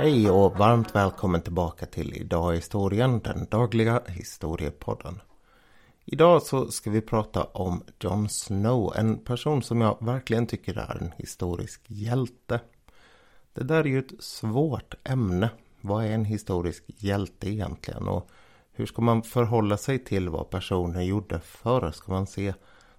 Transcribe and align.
Hej 0.00 0.30
och 0.30 0.58
varmt 0.58 0.94
välkommen 0.94 1.42
tillbaka 1.42 1.86
till 1.86 2.14
Idag 2.14 2.52
i 2.52 2.56
historien, 2.56 3.20
den 3.20 3.46
dagliga 3.50 4.02
historiepodden. 4.06 5.20
Idag 6.04 6.42
så 6.42 6.70
ska 6.70 6.90
vi 6.90 7.00
prata 7.00 7.44
om 7.44 7.82
Jon 8.00 8.28
Snow, 8.28 8.92
en 8.96 9.18
person 9.18 9.62
som 9.62 9.80
jag 9.80 9.96
verkligen 10.00 10.46
tycker 10.46 10.78
är 10.78 11.02
en 11.02 11.12
historisk 11.16 11.80
hjälte. 11.86 12.60
Det 13.52 13.64
där 13.64 13.80
är 13.80 13.84
ju 13.84 13.98
ett 13.98 14.22
svårt 14.24 14.94
ämne. 15.04 15.50
Vad 15.80 16.04
är 16.04 16.10
en 16.10 16.24
historisk 16.24 16.84
hjälte 16.86 17.50
egentligen? 17.50 18.08
Och 18.08 18.28
hur 18.72 18.86
ska 18.86 19.02
man 19.02 19.22
förhålla 19.22 19.76
sig 19.76 20.04
till 20.04 20.28
vad 20.28 20.50
personer 20.50 21.02
gjorde 21.02 21.40
förr? 21.40 21.90
Ska 21.90 22.12
man 22.12 22.26
se 22.26 22.54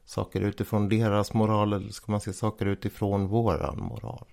saker 0.05 0.41
utifrån 0.41 0.89
deras 0.89 1.33
moral 1.33 1.73
eller 1.73 1.91
ska 1.91 2.11
man 2.11 2.21
se 2.21 2.33
saker 2.33 2.65
utifrån 2.65 3.27
våran 3.27 3.79
moral? 3.79 4.25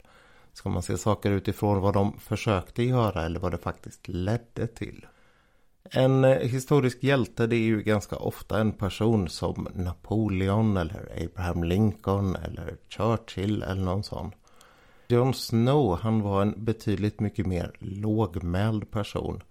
Ska 0.57 0.69
man 0.69 0.83
se 0.83 0.99
saker 0.99 1.31
utifrån 1.31 1.81
vad 1.81 1.95
de 1.95 2.19
försökte 2.19 2.83
göra 2.83 3.25
eller 3.25 3.41
vad 3.41 3.53
det 3.53 3.59
faktiskt 3.59 4.09
ledde 4.09 4.67
till? 4.67 5.07
En 5.91 6.25
eh, 6.25 6.39
historisk 6.39 7.03
hjälte 7.03 7.47
det 7.47 7.57
är 7.57 7.61
ju 7.61 7.83
ganska 7.83 8.17
ofta 8.17 8.61
en 8.61 8.73
person 8.73 9.29
som 9.29 9.69
Napoleon 9.75 10.77
eller 10.77 11.25
Abraham 11.25 11.65
Lincoln 11.65 12.37
eller 12.37 12.77
Churchill 12.89 13.63
eller 13.63 13.83
någon 13.83 14.03
sån. 14.03 14.33
Jon 15.09 15.35
Snow 15.35 15.99
han 15.99 16.21
var 16.21 16.43
en 16.43 16.65
betydligt 16.65 17.21
mycket 17.21 17.47
mer 17.47 17.73
lågmäld 17.79 18.91
person. 18.91 19.43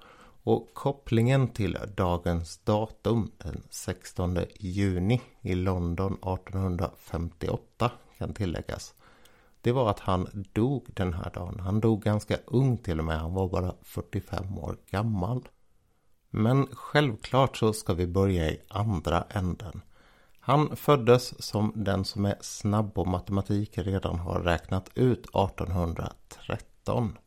Och 0.43 0.73
kopplingen 0.73 1.47
till 1.47 1.77
dagens 1.95 2.57
datum 2.57 3.31
den 3.37 3.61
16 3.69 4.37
juni 4.59 5.21
i 5.41 5.55
London 5.55 6.13
1858 6.13 7.91
kan 8.17 8.33
tilläggas. 8.33 8.93
Det 9.65 9.71
var 9.71 9.89
att 9.89 9.99
han 9.99 10.45
dog 10.53 10.85
den 10.93 11.13
här 11.13 11.31
dagen. 11.33 11.59
Han 11.59 11.79
dog 11.79 12.01
ganska 12.01 12.37
ung 12.45 12.77
till 12.77 12.99
och 12.99 13.05
med. 13.05 13.19
Han 13.19 13.33
var 13.33 13.49
bara 13.49 13.75
45 13.81 14.57
år 14.57 14.77
gammal. 14.89 15.47
Men 16.29 16.67
självklart 16.71 17.57
så 17.57 17.73
ska 17.73 17.93
vi 17.93 18.07
börja 18.07 18.51
i 18.51 18.61
andra 18.67 19.23
änden. 19.29 19.81
Han 20.39 20.75
föddes 20.75 21.43
som 21.43 21.71
den 21.75 22.05
som 22.05 22.25
är 22.25 22.35
snabb 22.41 22.93
på 22.93 23.05
matematik 23.05 23.77
redan 23.77 24.19
har 24.19 24.39
räknat 24.39 24.89
ut 24.95 25.19
1813. 25.19 27.17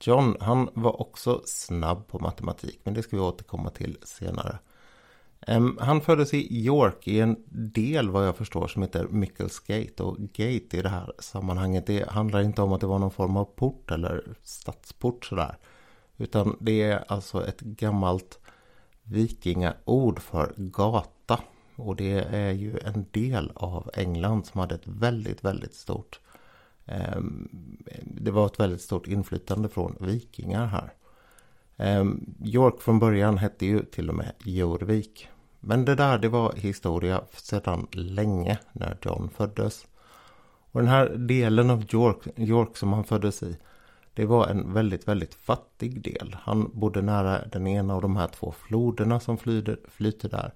John, 0.00 0.36
han 0.40 0.68
var 0.74 1.00
också 1.00 1.42
snabb 1.44 2.06
på 2.06 2.18
matematik, 2.18 2.80
men 2.84 2.94
det 2.94 3.02
ska 3.02 3.16
vi 3.16 3.22
återkomma 3.22 3.70
till 3.70 3.98
senare. 4.02 4.58
Ehm, 5.46 5.78
han 5.80 6.00
föddes 6.00 6.34
i 6.34 6.64
York 6.66 7.08
i 7.08 7.20
en 7.20 7.36
del 7.48 8.10
vad 8.10 8.26
jag 8.26 8.36
förstår 8.36 8.68
som 8.68 8.82
heter 8.82 9.06
Mickelsgate 9.10 10.02
och 10.02 10.18
gate 10.18 10.76
i 10.76 10.82
det 10.82 10.88
här 10.88 11.12
sammanhanget 11.18 11.86
det 11.86 12.10
handlar 12.10 12.40
inte 12.40 12.62
om 12.62 12.72
att 12.72 12.80
det 12.80 12.86
var 12.86 12.98
någon 12.98 13.10
form 13.10 13.36
av 13.36 13.44
port 13.44 13.90
eller 13.90 14.24
stadsport 14.42 15.24
sådär. 15.24 15.56
Utan 16.16 16.56
det 16.60 16.82
är 16.82 17.04
alltså 17.08 17.46
ett 17.46 17.60
gammalt 17.60 18.38
vikingaord 19.02 20.20
för 20.20 20.54
gata. 20.56 21.40
Och 21.76 21.96
det 21.96 22.12
är 22.18 22.50
ju 22.50 22.78
en 22.78 23.06
del 23.10 23.52
av 23.54 23.90
England 23.94 24.46
som 24.46 24.60
hade 24.60 24.74
ett 24.74 24.86
väldigt, 24.86 25.44
väldigt 25.44 25.74
stort 25.74 26.20
eh, 26.84 27.20
Det 28.04 28.30
var 28.30 28.46
ett 28.46 28.60
väldigt 28.60 28.80
stort 28.82 29.06
inflytande 29.06 29.68
från 29.68 29.96
vikingar 30.00 30.66
här. 30.66 30.92
Ehm, 31.80 32.34
York 32.44 32.80
från 32.80 32.98
början 32.98 33.38
hette 33.38 33.66
ju 33.66 33.84
till 33.84 34.08
och 34.08 34.14
med 34.14 34.32
Jorvik. 34.44 35.28
Men 35.60 35.84
det 35.84 35.94
där 35.94 36.18
det 36.18 36.28
var 36.28 36.52
historia 36.52 37.20
sedan 37.32 37.86
länge 37.92 38.58
när 38.72 38.98
John 39.02 39.30
föddes. 39.36 39.86
Och 40.72 40.80
den 40.80 40.88
här 40.88 41.08
delen 41.08 41.70
av 41.70 41.84
York, 41.94 42.18
York 42.36 42.76
som 42.76 42.92
han 42.92 43.04
föddes 43.04 43.42
i 43.42 43.56
det 44.14 44.26
var 44.26 44.46
en 44.46 44.72
väldigt, 44.72 45.08
väldigt 45.08 45.34
fattig 45.34 46.02
del. 46.02 46.36
Han 46.42 46.70
bodde 46.74 47.02
nära 47.02 47.48
den 47.52 47.66
ena 47.66 47.94
av 47.94 48.02
de 48.02 48.16
här 48.16 48.28
två 48.28 48.52
floderna 48.52 49.20
som 49.20 49.38
flyter, 49.38 49.78
flyter 49.88 50.28
där. 50.28 50.52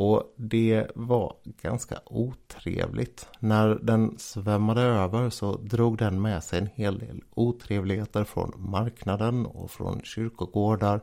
Och 0.00 0.34
det 0.36 0.86
var 0.94 1.36
ganska 1.62 2.00
otrevligt. 2.04 3.28
När 3.38 3.68
den 3.74 4.18
svämmade 4.18 4.80
över 4.80 5.30
så 5.30 5.56
drog 5.56 5.98
den 5.98 6.22
med 6.22 6.44
sig 6.44 6.58
en 6.58 6.66
hel 6.74 6.98
del 6.98 7.22
otrevligheter 7.34 8.24
från 8.24 8.52
marknaden 8.56 9.46
och 9.46 9.70
från 9.70 10.00
kyrkogårdar 10.02 11.00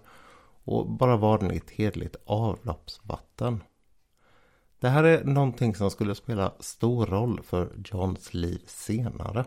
och 0.64 0.90
bara 0.90 1.18
vanligt 1.18 1.70
hedligt 1.70 2.16
avloppsvatten. 2.26 3.64
Det 4.80 4.90
här 4.90 5.04
är 5.04 5.24
någonting 5.24 5.76
som 5.76 5.92
skulle 5.92 6.16
spela 6.16 6.54
stor 6.60 7.06
roll 7.06 7.42
för 7.44 7.72
Johns 7.86 8.34
liv 8.34 8.62
senare. 8.66 9.46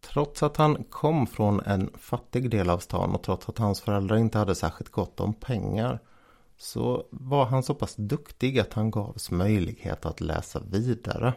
Trots 0.00 0.42
att 0.42 0.56
han 0.56 0.84
kom 0.84 1.26
från 1.26 1.60
en 1.60 1.90
fattig 1.98 2.50
del 2.50 2.70
av 2.70 2.78
stan 2.78 3.14
och 3.14 3.22
trots 3.22 3.48
att 3.48 3.58
hans 3.58 3.80
föräldrar 3.80 4.16
inte 4.16 4.38
hade 4.38 4.54
särskilt 4.54 4.90
gott 4.90 5.20
om 5.20 5.34
pengar 5.34 6.00
så 6.56 7.06
var 7.10 7.44
han 7.44 7.62
så 7.62 7.74
pass 7.74 7.96
duktig 7.96 8.58
att 8.58 8.72
han 8.72 8.90
gavs 8.90 9.30
möjlighet 9.30 10.06
att 10.06 10.20
läsa 10.20 10.60
vidare. 10.70 11.34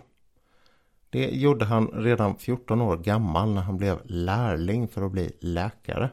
Det 1.10 1.30
gjorde 1.30 1.66
han 1.66 1.88
redan 1.88 2.36
14 2.36 2.82
år 2.82 2.98
gammal 2.98 3.54
när 3.54 3.62
han 3.62 3.78
blev 3.78 4.00
lärling 4.06 4.88
för 4.88 5.02
att 5.02 5.12
bli 5.12 5.32
läkare. 5.40 6.10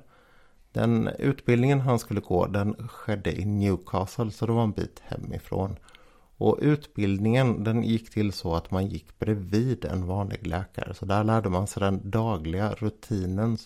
Den 0.72 1.08
utbildningen 1.08 1.80
han 1.80 1.98
skulle 1.98 2.20
gå 2.20 2.46
den 2.46 2.88
skedde 2.88 3.40
i 3.40 3.44
Newcastle 3.44 4.30
så 4.30 4.46
det 4.46 4.52
var 4.52 4.62
en 4.62 4.72
bit 4.72 5.02
hemifrån. 5.04 5.76
Och 6.38 6.58
utbildningen 6.60 7.64
den 7.64 7.82
gick 7.82 8.10
till 8.10 8.32
så 8.32 8.54
att 8.54 8.70
man 8.70 8.86
gick 8.86 9.18
bredvid 9.18 9.84
en 9.84 10.06
vanlig 10.06 10.46
läkare. 10.46 10.94
Så 10.94 11.06
där 11.06 11.24
lärde 11.24 11.48
man 11.48 11.66
sig 11.66 11.80
den 11.80 12.10
dagliga 12.10 12.72
rutinen. 12.72 13.58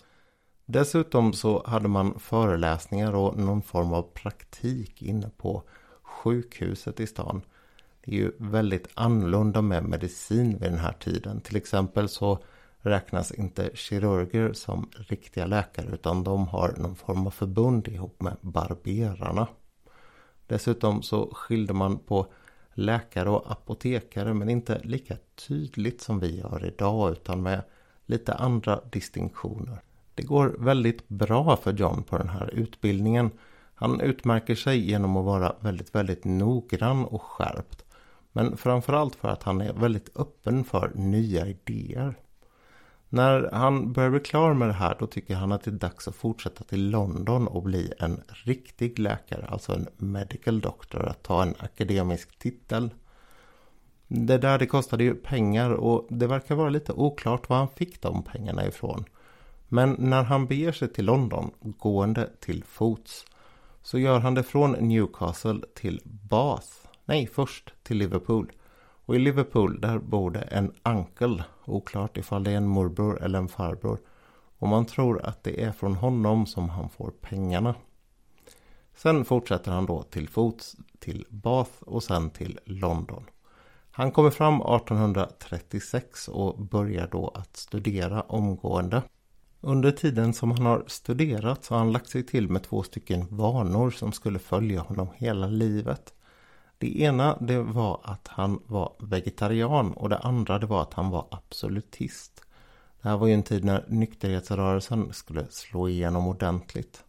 Dessutom 0.65 1.33
så 1.33 1.63
hade 1.65 1.87
man 1.87 2.19
föreläsningar 2.19 3.15
och 3.15 3.37
någon 3.37 3.61
form 3.61 3.93
av 3.93 4.01
praktik 4.01 5.01
inne 5.01 5.29
på 5.37 5.63
sjukhuset 6.01 6.99
i 6.99 7.07
stan. 7.07 7.41
Det 8.01 8.11
är 8.11 8.15
ju 8.15 8.31
väldigt 8.37 8.87
annorlunda 8.93 9.61
med 9.61 9.83
medicin 9.83 10.57
vid 10.57 10.71
den 10.71 10.79
här 10.79 10.93
tiden. 10.93 11.41
Till 11.41 11.55
exempel 11.55 12.09
så 12.09 12.39
räknas 12.81 13.31
inte 13.31 13.69
kirurger 13.73 14.53
som 14.53 14.89
riktiga 14.91 15.45
läkare 15.45 15.93
utan 15.93 16.23
de 16.23 16.47
har 16.47 16.73
någon 16.77 16.95
form 16.95 17.27
av 17.27 17.31
förbund 17.31 17.87
ihop 17.87 18.21
med 18.21 18.37
barberarna. 18.41 19.47
Dessutom 20.47 21.01
så 21.01 21.33
skilde 21.33 21.73
man 21.73 21.99
på 21.99 22.27
läkare 22.73 23.29
och 23.29 23.51
apotekare 23.51 24.33
men 24.33 24.49
inte 24.49 24.79
lika 24.83 25.17
tydligt 25.47 26.01
som 26.01 26.19
vi 26.19 26.37
gör 26.39 26.65
idag 26.65 27.11
utan 27.11 27.41
med 27.43 27.63
lite 28.05 28.33
andra 28.33 28.81
distinktioner. 28.91 29.81
Det 30.21 30.27
går 30.27 30.55
väldigt 30.59 31.09
bra 31.09 31.57
för 31.57 31.73
John 31.73 32.03
på 32.03 32.17
den 32.17 32.29
här 32.29 32.49
utbildningen. 32.53 33.31
Han 33.75 34.01
utmärker 34.01 34.55
sig 34.55 34.89
genom 34.89 35.17
att 35.17 35.25
vara 35.25 35.55
väldigt, 35.59 35.95
väldigt 35.95 36.25
noggrann 36.25 37.05
och 37.05 37.21
skärpt. 37.21 37.85
Men 38.31 38.57
framförallt 38.57 39.15
för 39.15 39.27
att 39.27 39.43
han 39.43 39.61
är 39.61 39.73
väldigt 39.73 40.17
öppen 40.17 40.63
för 40.63 40.91
nya 40.95 41.47
idéer. 41.47 42.15
När 43.09 43.49
han 43.53 43.93
börjar 43.93 44.09
bli 44.09 44.19
klar 44.19 44.53
med 44.53 44.69
det 44.69 44.73
här 44.73 44.95
då 44.99 45.07
tycker 45.07 45.35
han 45.35 45.51
att 45.51 45.63
det 45.63 45.71
är 45.71 45.75
dags 45.75 46.07
att 46.07 46.15
fortsätta 46.15 46.63
till 46.63 46.89
London 46.89 47.47
och 47.47 47.63
bli 47.63 47.93
en 47.99 48.21
riktig 48.27 48.99
läkare, 48.99 49.45
alltså 49.45 49.73
en 49.73 49.87
medical 49.97 50.61
doctor, 50.61 51.05
att 51.05 51.23
ta 51.23 51.43
en 51.43 51.55
akademisk 51.59 52.39
titel. 52.39 52.89
Det 54.07 54.37
där 54.37 54.59
det 54.59 54.65
kostade 54.65 55.03
ju 55.03 55.15
pengar 55.15 55.71
och 55.71 56.07
det 56.09 56.27
verkar 56.27 56.55
vara 56.55 56.69
lite 56.69 56.93
oklart 56.93 57.49
var 57.49 57.57
han 57.57 57.69
fick 57.69 58.01
de 58.01 58.23
pengarna 58.23 58.67
ifrån. 58.67 59.05
Men 59.73 59.95
när 59.99 60.23
han 60.23 60.47
beger 60.47 60.71
sig 60.71 60.93
till 60.93 61.05
London, 61.05 61.51
gående 61.59 62.29
till 62.39 62.63
fots, 62.63 63.25
så 63.81 63.99
gör 63.99 64.19
han 64.19 64.33
det 64.33 64.43
från 64.43 64.71
Newcastle 64.71 65.61
till 65.75 66.01
Bath. 66.05 66.67
Nej, 67.05 67.27
först 67.27 67.73
till 67.83 67.97
Liverpool. 67.97 68.51
Och 69.05 69.15
i 69.15 69.19
Liverpool 69.19 69.81
där 69.81 69.99
bor 69.99 70.31
det 70.31 70.41
en 70.41 70.73
uncle. 70.83 71.43
Oklart 71.65 72.17
ifall 72.17 72.43
det 72.43 72.51
är 72.51 72.57
en 72.57 72.67
morbror 72.67 73.23
eller 73.23 73.39
en 73.39 73.47
farbror. 73.47 73.99
Och 74.57 74.67
man 74.67 74.85
tror 74.85 75.25
att 75.25 75.43
det 75.43 75.63
är 75.63 75.71
från 75.71 75.95
honom 75.95 76.45
som 76.45 76.69
han 76.69 76.89
får 76.89 77.11
pengarna. 77.21 77.75
Sen 78.95 79.25
fortsätter 79.25 79.71
han 79.71 79.85
då 79.85 80.03
till 80.03 80.29
fots 80.29 80.75
till 80.99 81.25
Bath 81.29 81.83
och 81.83 82.03
sen 82.03 82.29
till 82.29 82.59
London. 82.65 83.25
Han 83.91 84.11
kommer 84.11 84.29
fram 84.29 84.55
1836 84.55 86.27
och 86.27 86.59
börjar 86.59 87.07
då 87.11 87.27
att 87.27 87.57
studera 87.57 88.21
omgående. 88.21 89.01
Under 89.63 89.91
tiden 89.91 90.33
som 90.33 90.51
han 90.51 90.65
har 90.65 90.83
studerat 90.87 91.65
så 91.65 91.73
har 91.73 91.79
han 91.79 91.91
lagt 91.91 92.09
sig 92.09 92.25
till 92.25 92.49
med 92.49 92.63
två 92.63 92.83
stycken 92.83 93.25
vanor 93.29 93.91
som 93.91 94.11
skulle 94.11 94.39
följa 94.39 94.81
honom 94.81 95.07
hela 95.15 95.47
livet. 95.47 96.13
Det 96.77 97.01
ena 97.01 97.37
det 97.41 97.61
var 97.61 97.99
att 98.03 98.27
han 98.27 98.61
var 98.67 98.93
vegetarian 98.99 99.93
och 99.93 100.09
det 100.09 100.17
andra 100.17 100.59
det 100.59 100.65
var 100.65 100.81
att 100.81 100.93
han 100.93 101.09
var 101.09 101.27
absolutist. 101.31 102.41
Det 103.01 103.09
här 103.09 103.17
var 103.17 103.27
ju 103.27 103.33
en 103.33 103.43
tid 103.43 103.63
när 103.65 103.85
nykterhetsrörelsen 103.87 105.13
skulle 105.13 105.45
slå 105.49 105.89
igenom 105.89 106.27
ordentligt. 106.27 107.03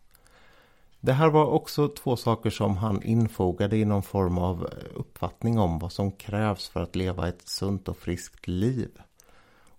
Det 1.01 1.13
här 1.13 1.29
var 1.29 1.47
också 1.47 1.89
två 1.89 2.17
saker 2.17 2.51
som 2.51 2.77
han 2.77 3.03
infogade 3.03 3.77
i 3.77 3.85
någon 3.85 4.03
form 4.03 4.39
av 4.39 4.69
uppfattning 4.95 5.59
om 5.59 5.79
vad 5.79 5.93
som 5.93 6.13
krävs 6.13 6.69
för 6.69 6.83
att 6.83 6.97
leva 6.97 7.29
ett 7.29 7.49
sunt 7.49 7.89
och 7.89 7.97
friskt 7.97 8.49
liv. 8.49 8.91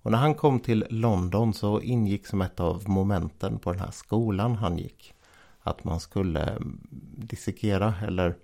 Och 0.04 0.12
när 0.12 0.18
han 0.18 0.36
kom 0.36 0.60
till 0.60 0.86
London 0.90 1.54
så 1.54 1.82
ingick 1.82 2.28
som 2.28 2.42
ett 2.42 2.60
av 2.60 2.90
momenten 2.90 3.60
på 3.60 3.72
den 3.72 3.80
här 3.82 3.92
skolan 3.92 4.56
han 4.56 4.78
gick. 4.78 5.14
Att 5.62 5.84
man 5.84 6.00
skulle 6.00 6.58
dissekera 7.18 7.94
eller 8.08 8.36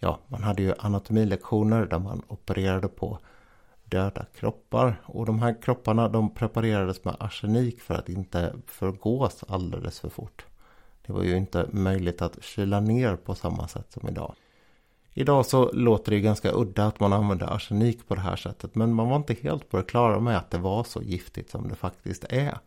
ja, 0.00 0.18
man 0.28 0.42
hade 0.42 0.62
ju 0.62 0.74
anatomilektioner 0.78 1.86
där 1.86 1.98
man 1.98 2.22
opererade 2.28 2.88
på 2.88 3.18
döda 3.84 4.24
kroppar. 4.34 5.00
Och 5.04 5.26
de 5.26 5.42
här 5.42 5.62
kropparna 5.62 6.08
de 6.08 6.34
preparerades 6.34 7.04
med 7.04 7.16
arsenik 7.20 7.80
för 7.80 7.94
att 7.94 8.08
inte 8.08 8.54
förgås 8.66 9.44
alldeles 9.48 10.00
för 10.00 10.08
fort. 10.08 10.44
Det 11.06 11.12
var 11.12 11.22
ju 11.22 11.36
inte 11.36 11.68
möjligt 11.72 12.22
att 12.22 12.42
kyla 12.42 12.80
ner 12.80 13.16
på 13.16 13.34
samma 13.34 13.68
sätt 13.68 13.92
som 13.92 14.08
idag. 14.08 14.34
Idag 15.18 15.46
så 15.46 15.72
låter 15.72 16.12
det 16.12 16.20
ganska 16.20 16.52
udda 16.52 16.86
att 16.86 17.00
man 17.00 17.12
använder 17.12 17.46
arsenik 17.46 18.08
på 18.08 18.14
det 18.14 18.20
här 18.20 18.36
sättet 18.36 18.74
men 18.74 18.94
man 18.94 19.08
var 19.08 19.16
inte 19.16 19.34
helt 19.34 19.70
på 19.70 19.76
det 19.76 19.82
klara 19.82 20.20
med 20.20 20.36
att 20.36 20.50
det 20.50 20.58
var 20.58 20.84
så 20.84 21.02
giftigt 21.02 21.50
som 21.50 21.68
det 21.68 21.74
faktiskt 21.74 22.24
är. 22.24 22.58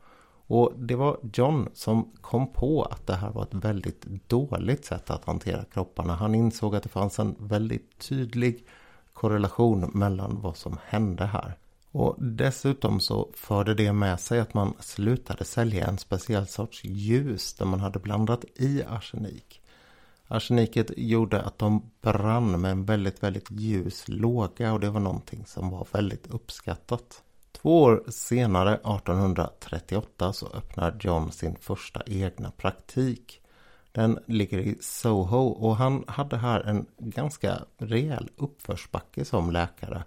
Och 0.47 0.73
det 0.77 0.95
var 0.95 1.17
John 1.33 1.69
som 1.73 2.11
kom 2.21 2.53
på 2.53 2.83
att 2.83 3.07
det 3.07 3.15
här 3.15 3.29
var 3.29 3.43
ett 3.43 3.53
väldigt 3.53 4.05
dåligt 4.27 4.85
sätt 4.85 5.09
att 5.09 5.25
hantera 5.25 5.63
kropparna. 5.63 6.15
Han 6.15 6.35
insåg 6.35 6.75
att 6.75 6.83
det 6.83 6.89
fanns 6.89 7.19
en 7.19 7.35
väldigt 7.39 7.99
tydlig 7.99 8.65
korrelation 9.13 9.91
mellan 9.93 10.41
vad 10.41 10.57
som 10.57 10.77
hände 10.85 11.25
här. 11.25 11.57
Och 11.91 12.15
dessutom 12.17 12.99
så 12.99 13.29
förde 13.33 13.73
det 13.73 13.93
med 13.93 14.19
sig 14.19 14.39
att 14.39 14.53
man 14.53 14.73
slutade 14.79 15.45
sälja 15.45 15.87
en 15.87 15.97
speciell 15.97 16.47
sorts 16.47 16.83
ljus 16.83 17.53
där 17.53 17.65
man 17.65 17.79
hade 17.79 17.99
blandat 17.99 18.45
i 18.55 18.83
arsenik. 18.83 19.58
Arseniket 20.31 20.91
gjorde 20.97 21.41
att 21.41 21.59
de 21.59 21.91
brann 22.01 22.61
med 22.61 22.71
en 22.71 22.85
väldigt, 22.85 23.23
väldigt 23.23 23.51
ljus 23.51 24.03
låga 24.07 24.73
och 24.73 24.79
det 24.79 24.89
var 24.89 24.99
någonting 24.99 25.45
som 25.45 25.69
var 25.69 25.87
väldigt 25.91 26.27
uppskattat. 26.27 27.23
Två 27.51 27.81
år 27.81 28.03
senare, 28.07 28.73
1838, 28.73 30.33
så 30.33 30.47
öppnar 30.47 30.97
John 30.99 31.31
sin 31.31 31.55
första 31.55 32.01
egna 32.05 32.51
praktik. 32.51 33.41
Den 33.91 34.19
ligger 34.25 34.59
i 34.59 34.77
Soho 34.81 35.47
och 35.47 35.75
han 35.75 36.03
hade 36.07 36.37
här 36.37 36.61
en 36.61 36.85
ganska 36.97 37.59
rejäl 37.77 38.29
uppförsbacke 38.35 39.25
som 39.25 39.51
läkare. 39.51 40.03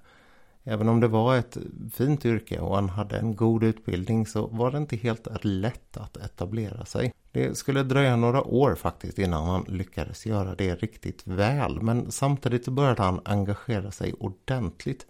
Även 0.65 0.89
om 0.89 1.01
det 1.01 1.09
var 1.09 1.37
ett 1.37 1.57
fint 1.93 2.25
yrke 2.25 2.61
och 2.61 2.75
han 2.75 2.89
hade 2.89 3.19
en 3.19 3.37
god 3.37 3.65
utbildning 3.65 4.27
så 4.27 4.47
var 4.47 4.71
det 4.71 4.79
inte 4.79 4.97
helt 4.97 5.29
lätt 5.43 5.97
att 5.97 6.17
etablera 6.17 6.85
sig. 6.85 7.13
Det 7.33 7.59
skulle 7.59 7.83
dröja 7.83 8.17
några 8.17 8.43
år 8.43 8.75
faktiskt 8.75 9.19
innan 9.19 9.47
han 9.47 9.65
lyckades 9.69 10.27
göra 10.27 10.55
det 10.55 10.75
riktigt 10.75 11.27
väl 11.27 11.83
men 11.83 12.11
samtidigt 12.11 12.69
började 12.69 13.03
han 13.03 13.21
engagera 13.25 13.91
sig 13.91 14.13
ordentligt 14.13 15.07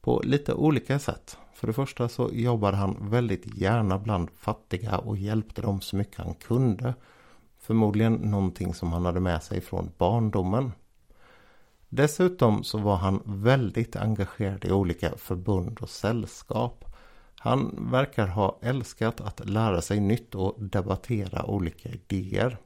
på 0.00 0.20
lite 0.24 0.54
olika 0.54 0.98
sätt. 0.98 1.38
För 1.54 1.66
det 1.66 1.72
första 1.72 2.08
så 2.08 2.30
jobbade 2.32 2.76
han 2.76 3.10
väldigt 3.10 3.58
gärna 3.58 3.98
bland 3.98 4.28
fattiga 4.30 4.98
och 4.98 5.16
hjälpte 5.16 5.62
dem 5.62 5.80
så 5.80 5.96
mycket 5.96 6.18
han 6.18 6.34
kunde. 6.34 6.94
Förmodligen 7.58 8.14
någonting 8.14 8.74
som 8.74 8.92
han 8.92 9.04
hade 9.04 9.20
med 9.20 9.42
sig 9.42 9.60
från 9.60 9.90
barndomen. 9.98 10.72
Dessutom 11.88 12.64
så 12.64 12.78
var 12.78 12.96
han 12.96 13.22
väldigt 13.24 13.96
engagerad 13.96 14.64
i 14.64 14.72
olika 14.72 15.16
förbund 15.16 15.78
och 15.80 15.90
sällskap. 15.90 16.91
Han 17.44 17.90
verkar 17.90 18.26
ha 18.26 18.58
älskat 18.62 19.20
att 19.20 19.48
lära 19.48 19.82
sig 19.82 20.00
nytt 20.00 20.34
och 20.34 20.62
debattera 20.64 21.44
olika 21.44 21.88
idéer. 21.88 22.58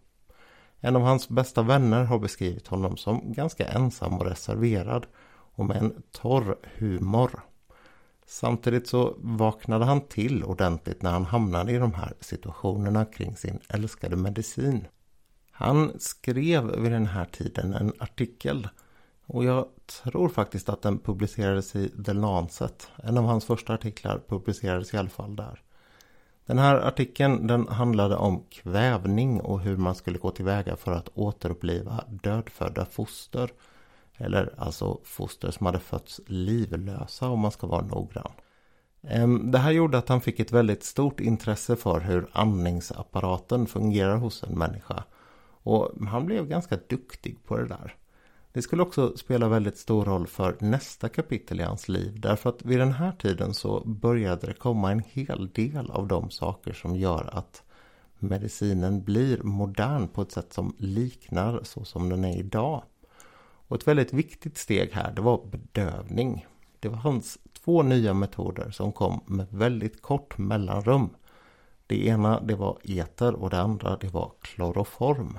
En 0.81 0.97
av 0.97 1.03
hans 1.03 1.29
bästa 1.29 1.63
vänner 1.63 2.05
har 2.05 2.19
beskrivit 2.19 2.67
honom 2.67 2.97
som 2.97 3.33
ganska 3.33 3.69
ensam 3.69 4.15
och 4.15 4.27
reserverad 4.27 5.07
och 5.29 5.67
med 5.67 5.77
en 5.77 6.03
torr 6.13 6.57
humor. 6.79 7.41
Samtidigt 8.27 8.89
så 8.89 9.15
vaknade 9.19 9.85
han 9.85 10.01
till 10.01 10.45
ordentligt 10.45 11.03
när 11.03 11.11
han 11.11 11.25
hamnade 11.25 11.73
i 11.73 11.79
de 11.79 11.95
här 11.95 12.15
situationerna 12.21 13.05
kring 13.05 13.37
sin 13.37 13.59
älskade 13.69 14.17
medicin. 14.17 14.87
Han 15.51 15.93
skrev 15.99 16.81
vid 16.81 16.93
den 16.93 17.07
här 17.07 17.25
tiden 17.25 17.75
en 17.75 17.93
artikel 17.99 18.69
och 19.27 19.45
jag 19.45 19.67
tror 19.87 20.29
faktiskt 20.29 20.69
att 20.69 20.83
den 20.83 20.99
publicerades 20.99 21.77
i 21.77 22.05
The 22.05 22.13
Lancet. 22.13 22.91
En 22.97 23.19
av 23.19 23.25
hans 23.25 23.45
första 23.45 23.75
artiklar 23.75 24.21
publicerades 24.29 24.95
i 24.95 24.97
alla 24.97 25.09
fall 25.09 25.37
där. 25.37 25.63
Den 26.47 26.59
här 26.59 26.77
artikeln 26.77 27.47
den 27.47 27.69
handlade 27.69 28.17
om 28.17 28.45
kvävning 28.51 29.41
och 29.41 29.61
hur 29.61 29.77
man 29.77 29.95
skulle 29.95 30.19
gå 30.19 30.31
tillväga 30.31 30.77
för 30.77 30.93
att 30.93 31.09
återuppliva 31.15 32.05
dödfödda 32.09 32.85
foster. 32.85 33.51
Eller 34.17 34.55
alltså 34.59 35.01
foster 35.05 35.51
som 35.51 35.67
hade 35.67 35.79
fötts 35.79 36.21
livlösa 36.27 37.29
om 37.29 37.41
man 37.41 37.51
ska 37.51 37.67
vara 37.67 37.87
noggrann. 37.87 38.33
Det 39.53 39.59
här 39.59 39.71
gjorde 39.71 39.99
att 39.99 40.09
han 40.09 40.21
fick 40.21 40.41
ett 40.41 40.53
väldigt 40.53 40.85
stort 40.85 41.21
intresse 41.21 41.77
för 41.77 42.01
hur 42.01 42.29
andningsapparaten 42.33 43.67
fungerar 43.67 44.17
hos 44.17 44.43
en 44.43 44.59
människa. 44.59 45.05
Och 45.63 46.07
han 46.09 46.27
blev 46.27 46.47
ganska 46.49 46.79
duktig 46.89 47.45
på 47.45 47.57
det 47.57 47.67
där. 47.67 47.95
Det 48.57 48.63
skulle 48.63 48.83
också 48.83 49.17
spela 49.17 49.49
väldigt 49.49 49.79
stor 49.79 50.05
roll 50.05 50.27
för 50.27 50.57
nästa 50.61 51.09
kapitel 51.09 51.61
i 51.61 51.63
hans 51.63 51.89
liv. 51.89 52.21
Därför 52.21 52.51
att 52.51 52.65
vid 52.65 52.79
den 52.79 52.93
här 52.93 53.13
tiden 53.13 53.55
så 53.55 53.81
började 53.85 54.47
det 54.47 54.53
komma 54.53 54.93
en 54.93 55.03
hel 55.13 55.49
del 55.49 55.91
av 55.91 56.07
de 56.07 56.31
saker 56.31 56.73
som 56.73 56.97
gör 56.97 57.31
att 57.33 57.63
medicinen 58.19 59.05
blir 59.05 59.43
modern 59.43 60.09
på 60.09 60.23
ett 60.23 60.33
sätt 60.33 60.53
som 60.53 60.75
liknar 60.79 61.61
så 61.63 61.85
som 61.85 62.09
den 62.09 62.25
är 62.25 62.39
idag. 62.39 62.83
Och 63.69 63.77
ett 63.77 63.89
väldigt 63.89 64.13
viktigt 64.13 64.59
steg 64.59 64.93
här 64.93 65.13
det 65.13 65.23
var 65.23 65.47
bedövning. 65.47 66.47
Det 66.81 66.89
var 66.89 66.99
hans 66.99 67.39
två 67.65 67.83
nya 67.83 68.15
metoder 68.15 68.71
som 68.71 68.93
kom 68.93 69.21
med 69.27 69.47
väldigt 69.51 70.03
kort 70.03 70.39
mellanrum. 70.39 71.11
Det 71.87 72.07
ena 72.07 72.41
det 72.41 72.55
var 72.55 72.79
eter 72.85 73.35
och 73.35 73.51
det 73.51 73.61
andra 73.61 73.97
det 73.97 74.09
var 74.09 74.33
kloroform. 74.41 75.39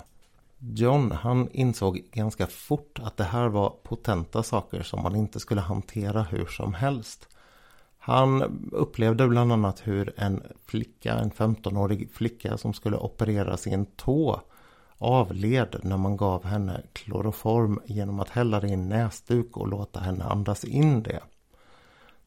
John 0.60 1.12
han 1.12 1.50
insåg 1.52 2.04
ganska 2.12 2.48
fort 2.48 3.00
att 3.04 3.18
det 3.18 3.24
här 3.24 3.48
var 3.48 3.70
potenta 3.70 4.44
saker 4.44 4.84
som 4.84 5.04
man 5.04 5.16
inte 5.16 5.40
skulle 5.40 5.62
hantera 5.62 6.24
hur 6.24 6.46
som 6.46 6.74
helst. 6.74 7.28
Han 7.98 8.42
upplevde 8.72 9.28
bland 9.28 9.52
annat 9.52 9.88
hur 9.88 10.14
en 10.18 10.44
flicka, 10.66 11.14
en 11.14 11.32
15-årig 11.32 12.12
flicka 12.12 12.58
som 12.58 12.74
skulle 12.74 12.98
operera 12.98 13.58
sin 13.58 13.86
tå 13.86 14.42
avled 14.98 15.80
när 15.84 15.98
man 15.98 16.18
gav 16.18 16.46
henne 16.46 16.82
kloroform 16.94 17.80
genom 17.86 18.20
att 18.20 18.30
hälla 18.30 18.60
det 18.60 18.68
i 18.68 18.74
en 18.74 18.90
näsduk 18.90 19.58
och 19.58 19.68
låta 19.68 20.00
henne 20.00 20.24
andas 20.24 20.64
in 20.64 21.04
det. 21.04 21.22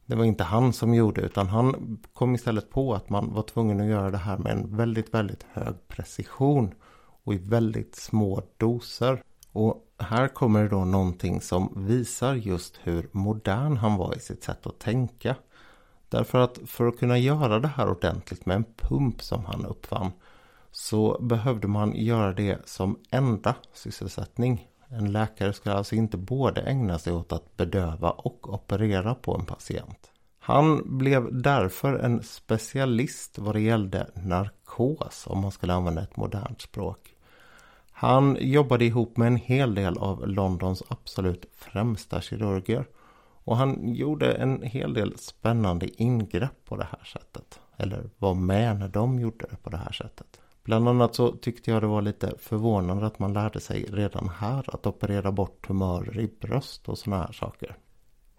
Det 0.05 0.15
var 0.15 0.25
inte 0.25 0.43
han 0.43 0.73
som 0.73 0.93
gjorde 0.93 1.21
utan 1.21 1.47
han 1.47 1.99
kom 2.13 2.35
istället 2.35 2.69
på 2.69 2.93
att 2.93 3.09
man 3.09 3.33
var 3.33 3.43
tvungen 3.43 3.81
att 3.81 3.87
göra 3.87 4.11
det 4.11 4.17
här 4.17 4.37
med 4.37 4.51
en 4.51 4.77
väldigt, 4.77 5.13
väldigt 5.13 5.45
hög 5.51 5.87
precision 5.87 6.73
och 7.23 7.33
i 7.33 7.37
väldigt 7.37 7.95
små 7.95 8.43
doser. 8.57 9.23
Och 9.51 9.87
här 9.97 10.27
kommer 10.27 10.63
det 10.63 10.69
då 10.69 10.85
någonting 10.85 11.41
som 11.41 11.73
visar 11.87 12.35
just 12.35 12.79
hur 12.83 13.09
modern 13.11 13.77
han 13.77 13.97
var 13.97 14.15
i 14.15 14.19
sitt 14.19 14.43
sätt 14.43 14.67
att 14.67 14.79
tänka. 14.79 15.35
Därför 16.09 16.39
att 16.39 16.59
för 16.65 16.87
att 16.87 16.99
kunna 16.99 17.17
göra 17.17 17.59
det 17.59 17.67
här 17.67 17.89
ordentligt 17.89 18.45
med 18.45 18.55
en 18.55 18.65
pump 18.77 19.21
som 19.21 19.45
han 19.45 19.65
uppfann 19.65 20.11
så 20.71 21.17
behövde 21.21 21.67
man 21.67 21.95
göra 21.95 22.33
det 22.33 22.69
som 22.69 22.99
enda 23.11 23.55
sysselsättning. 23.73 24.67
En 24.87 25.11
läkare 25.11 25.53
ska 25.53 25.71
alltså 25.71 25.95
inte 25.95 26.17
både 26.17 26.61
ägna 26.61 26.99
sig 26.99 27.13
åt 27.13 27.31
att 27.31 27.57
bedöva 27.57 28.11
och 28.11 28.53
operera 28.53 29.15
på 29.15 29.35
en 29.35 29.45
patient. 29.45 30.11
Han 30.39 30.97
blev 30.97 31.41
därför 31.41 31.93
en 31.93 32.23
specialist 32.23 33.39
vad 33.39 33.55
det 33.55 33.61
gällde 33.61 34.07
narkos 34.15 35.27
om 35.27 35.41
man 35.41 35.51
skulle 35.51 35.73
använda 35.73 36.01
ett 36.01 36.17
modernt 36.17 36.61
språk. 36.61 37.10
Han 38.01 38.37
jobbade 38.39 38.85
ihop 38.85 39.17
med 39.17 39.27
en 39.27 39.35
hel 39.35 39.75
del 39.75 39.97
av 39.97 40.27
Londons 40.27 40.83
absolut 40.87 41.45
främsta 41.55 42.21
kirurger. 42.21 42.87
Och 43.43 43.57
han 43.57 43.93
gjorde 43.93 44.33
en 44.33 44.63
hel 44.63 44.93
del 44.93 45.17
spännande 45.17 46.01
ingrepp 46.01 46.65
på 46.65 46.75
det 46.75 46.87
här 46.91 47.03
sättet. 47.05 47.59
Eller 47.77 48.09
var 48.17 48.33
med 48.33 48.79
när 48.79 48.87
de 48.87 49.19
gjorde 49.19 49.45
det 49.49 49.55
på 49.63 49.69
det 49.69 49.77
här 49.77 49.91
sättet. 49.91 50.39
Bland 50.63 50.89
annat 50.89 51.15
så 51.15 51.31
tyckte 51.31 51.71
jag 51.71 51.81
det 51.83 51.87
var 51.87 52.01
lite 52.01 52.33
förvånande 52.39 53.05
att 53.05 53.19
man 53.19 53.33
lärde 53.33 53.59
sig 53.59 53.85
redan 53.89 54.29
här 54.29 54.75
att 54.75 54.87
operera 54.87 55.31
bort 55.31 55.67
tumörer 55.67 56.19
i 56.19 56.27
bröst 56.41 56.89
och 56.89 56.97
sådana 56.97 57.23
här 57.23 57.31
saker. 57.31 57.77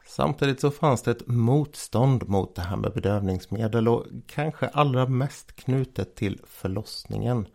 Samtidigt 0.06 0.60
så 0.60 0.70
fanns 0.70 1.02
det 1.02 1.10
ett 1.10 1.26
motstånd 1.26 2.28
mot 2.28 2.54
det 2.54 2.62
här 2.62 2.76
med 2.76 2.92
bedövningsmedel 2.92 3.88
och 3.88 4.06
kanske 4.26 4.68
allra 4.68 5.06
mest 5.06 5.52
knutet 5.56 6.14
till 6.14 6.40
förlossningen. 6.46 7.46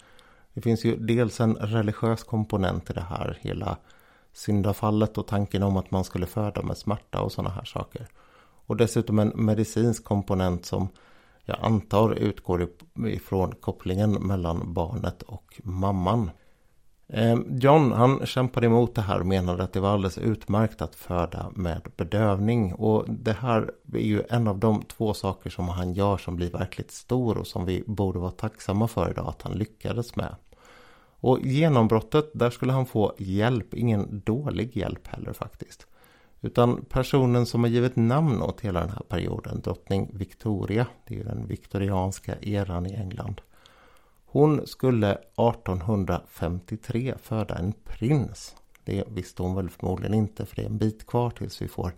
Det 0.58 0.62
finns 0.62 0.86
ju 0.86 0.96
dels 0.96 1.40
en 1.40 1.56
religiös 1.56 2.24
komponent 2.24 2.90
i 2.90 2.94
det 2.94 3.06
här, 3.10 3.38
hela 3.42 3.78
syndafallet 4.34 5.18
och 5.18 5.28
tanken 5.28 5.64
om 5.64 5.78
att 5.78 5.92
man 5.92 6.04
skulle 6.04 6.26
föda 6.26 6.62
med 6.62 6.78
smärta 6.78 7.22
och 7.22 7.32
sådana 7.32 7.50
här 7.50 7.64
saker. 7.64 8.08
Och 8.66 8.78
dessutom 8.78 9.20
en 9.20 9.32
medicinsk 9.36 10.04
komponent 10.04 10.66
som 10.66 10.90
jag 11.46 11.58
antar 11.62 12.14
utgår 12.14 12.68
ifrån 13.08 13.56
kopplingen 13.62 14.12
mellan 14.12 14.74
barnet 14.74 15.22
och 15.22 15.62
mamman. 15.64 16.32
Ehm, 17.08 17.60
John 17.60 17.92
han 17.92 18.26
kämpade 18.26 18.66
emot 18.66 18.96
det 18.96 19.02
här 19.02 19.20
och 19.20 19.26
menade 19.26 19.64
att 19.64 19.74
det 19.74 19.80
var 19.80 19.90
alldeles 19.90 20.18
utmärkt 20.18 20.82
att 20.82 20.96
föda 20.96 21.52
med 21.56 21.82
bedövning. 21.98 22.74
Och 22.74 23.06
det 23.10 23.34
här 23.34 23.72
är 23.94 24.00
ju 24.00 24.24
en 24.30 24.48
av 24.48 24.60
de 24.60 24.82
två 24.82 25.14
saker 25.14 25.50
som 25.50 25.70
han 25.70 25.94
gör 25.94 26.18
som 26.18 26.36
blir 26.36 26.52
verkligt 26.52 26.92
stor 26.92 27.38
och 27.38 27.48
som 27.48 27.66
vi 27.66 27.84
borde 27.88 28.20
vara 28.20 28.32
tacksamma 28.32 28.88
för 28.88 29.10
idag 29.10 29.28
att 29.28 29.42
han 29.42 29.58
lyckades 29.58 30.16
med. 30.16 30.36
Och 31.20 31.40
genombrottet, 31.40 32.30
där 32.34 32.50
skulle 32.50 32.72
han 32.72 32.86
få 32.86 33.14
hjälp, 33.18 33.74
ingen 33.74 34.22
dålig 34.26 34.78
hjälp 34.78 35.08
heller 35.08 35.34
faktiskt. 35.34 35.88
Utan 36.42 36.86
personen 36.86 37.46
som 37.46 37.64
har 37.64 37.70
givit 37.70 37.96
namn 37.96 38.42
åt 38.42 38.62
hela 38.62 38.80
den 38.80 38.90
här 38.90 39.04
perioden, 39.08 39.62
drottning 39.62 40.10
Victoria, 40.14 40.88
det 41.08 41.14
är 41.14 41.18
ju 41.18 41.24
den 41.24 41.48
viktorianska 41.48 42.36
eran 42.42 42.86
i 42.86 42.94
England. 42.94 43.42
Hon 44.26 44.68
skulle 44.68 45.12
1853 45.12 47.16
föda 47.22 47.56
en 47.56 47.74
prins. 47.84 48.56
Det 48.84 49.04
visste 49.08 49.44
hon 49.44 49.56
väl 49.56 49.70
förmodligen 49.70 50.14
inte 50.14 50.46
för 50.46 50.56
det 50.56 50.62
är 50.62 50.66
en 50.66 50.78
bit 50.78 51.08
kvar 51.08 51.30
tills 51.30 51.62
vi 51.62 51.68
får 51.68 51.92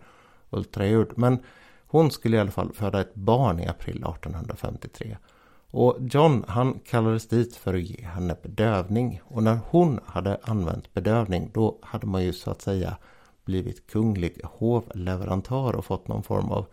ultraljud. 0.50 1.08
Men 1.16 1.38
hon 1.86 2.10
skulle 2.10 2.36
i 2.36 2.40
alla 2.40 2.50
fall 2.50 2.72
föda 2.72 3.00
ett 3.00 3.14
barn 3.14 3.60
i 3.60 3.66
april 3.66 3.96
1853. 3.96 5.16
Och 5.70 5.96
John 6.00 6.44
han 6.48 6.80
kallades 6.84 7.28
dit 7.28 7.56
för 7.56 7.74
att 7.74 7.82
ge 7.82 8.04
henne 8.04 8.36
bedövning. 8.42 9.20
Och 9.24 9.42
när 9.42 9.58
hon 9.68 10.00
hade 10.06 10.40
använt 10.42 10.94
bedövning 10.94 11.50
då 11.54 11.78
hade 11.82 12.06
man 12.06 12.24
ju 12.24 12.32
så 12.32 12.50
att 12.50 12.62
säga 12.62 12.96
blivit 13.44 13.86
kunglig 13.86 14.40
hovleverantör 14.44 15.76
och 15.76 15.84
fått 15.84 16.08
någon 16.08 16.22
form 16.22 16.50
av 16.50 16.66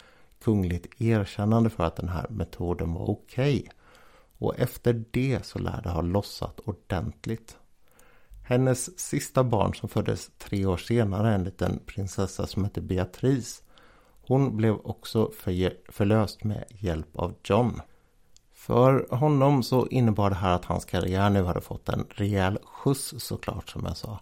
kungligt 0.43 1.01
erkännande 1.01 1.69
för 1.69 1.83
att 1.83 1.95
den 1.95 2.09
här 2.09 2.25
metoden 2.29 2.93
var 2.93 3.09
okej. 3.09 3.59
Okay. 3.59 3.69
Och 4.37 4.59
efter 4.59 5.05
det 5.11 5.45
så 5.45 5.59
lär 5.59 5.81
det 5.81 5.89
ha 5.89 6.01
lossat 6.01 6.59
ordentligt. 6.59 7.57
Hennes 8.43 8.99
sista 8.99 9.43
barn 9.43 9.73
som 9.73 9.89
föddes 9.89 10.31
tre 10.37 10.65
år 10.65 10.77
senare, 10.77 11.35
en 11.35 11.43
liten 11.43 11.79
prinsessa 11.85 12.47
som 12.47 12.63
hette 12.63 12.81
Beatrice. 12.81 13.63
Hon 14.27 14.57
blev 14.57 14.75
också 14.83 15.31
förlöst 15.89 16.43
med 16.43 16.65
hjälp 16.69 17.15
av 17.15 17.33
John. 17.43 17.81
För 18.67 19.07
honom 19.15 19.63
så 19.63 19.87
innebar 19.87 20.29
det 20.29 20.35
här 20.35 20.55
att 20.55 20.65
hans 20.65 20.85
karriär 20.85 21.29
nu 21.29 21.43
hade 21.43 21.61
fått 21.61 21.89
en 21.89 22.05
rejäl 22.09 22.59
skjuts 22.63 23.13
såklart 23.17 23.69
som 23.69 23.85
jag 23.85 23.97
sa. 23.97 24.19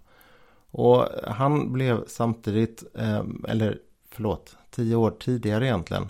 Och 0.71 1.07
han 1.27 1.73
blev 1.73 2.03
samtidigt, 2.07 2.83
ehm, 2.95 3.45
eller 3.47 3.79
förlåt, 4.11 4.57
tio 4.71 4.95
år 4.95 5.11
tidigare 5.19 5.65
egentligen, 5.65 6.09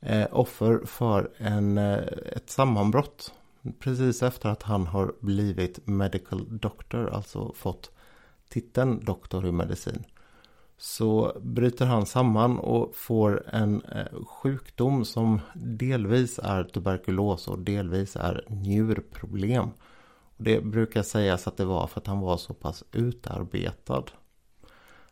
eh, 0.00 0.26
offer 0.30 0.80
för 0.86 1.30
en, 1.36 1.78
eh, 1.78 1.98
ett 2.36 2.50
sammanbrott. 2.50 3.32
Precis 3.78 4.22
efter 4.22 4.48
att 4.48 4.62
han 4.62 4.86
har 4.86 5.12
blivit 5.20 5.86
medical 5.86 6.58
doctor, 6.58 7.10
alltså 7.10 7.52
fått 7.52 7.90
titeln 8.48 9.04
doktor 9.04 9.46
i 9.46 9.52
medicin. 9.52 10.04
Så 10.84 11.32
bryter 11.40 11.86
han 11.86 12.06
samman 12.06 12.58
och 12.58 12.96
får 12.96 13.48
en 13.52 13.82
eh, 13.82 14.24
sjukdom 14.24 15.04
som 15.04 15.40
delvis 15.54 16.38
är 16.38 16.64
tuberkulos 16.64 17.48
och 17.48 17.58
delvis 17.58 18.16
är 18.16 18.44
njurproblem. 18.48 19.68
Och 20.36 20.44
det 20.44 20.64
brukar 20.64 21.02
sägas 21.02 21.46
att 21.46 21.56
det 21.56 21.64
var 21.64 21.86
för 21.86 22.00
att 22.00 22.06
han 22.06 22.20
var 22.20 22.36
så 22.36 22.54
pass 22.54 22.84
utarbetad. 22.92 24.04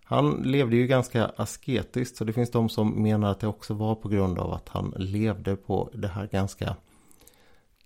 Han 0.04 0.30
levde 0.30 0.76
ju 0.76 0.86
ganska 0.86 1.26
asketiskt 1.36 2.16
så 2.16 2.24
det 2.24 2.32
finns 2.32 2.50
de 2.50 2.68
som 2.68 3.02
menar 3.02 3.30
att 3.30 3.40
det 3.40 3.46
också 3.46 3.74
var 3.74 3.94
på 3.94 4.08
grund 4.08 4.38
av 4.38 4.52
att 4.52 4.68
han 4.68 4.94
levde 4.96 5.56
på 5.56 5.90
det 5.92 6.08
här 6.08 6.26
ganska 6.26 6.76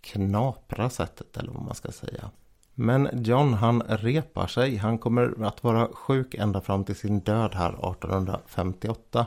knapra 0.01 0.91
sättet 0.91 1.37
eller 1.37 1.53
vad 1.53 1.63
man 1.63 1.75
ska 1.75 1.93
säga. 1.93 2.31
Men 2.75 3.09
John 3.25 3.55
han 3.55 3.83
repar 3.83 4.47
sig. 4.47 4.77
Han 4.77 4.99
kommer 4.99 5.45
att 5.47 5.65
vara 5.65 5.89
sjuk 5.93 6.35
ända 6.35 6.61
fram 6.61 6.85
till 6.85 6.97
sin 6.97 7.21
död 7.21 7.55
här 7.55 7.69
1858. 7.69 9.27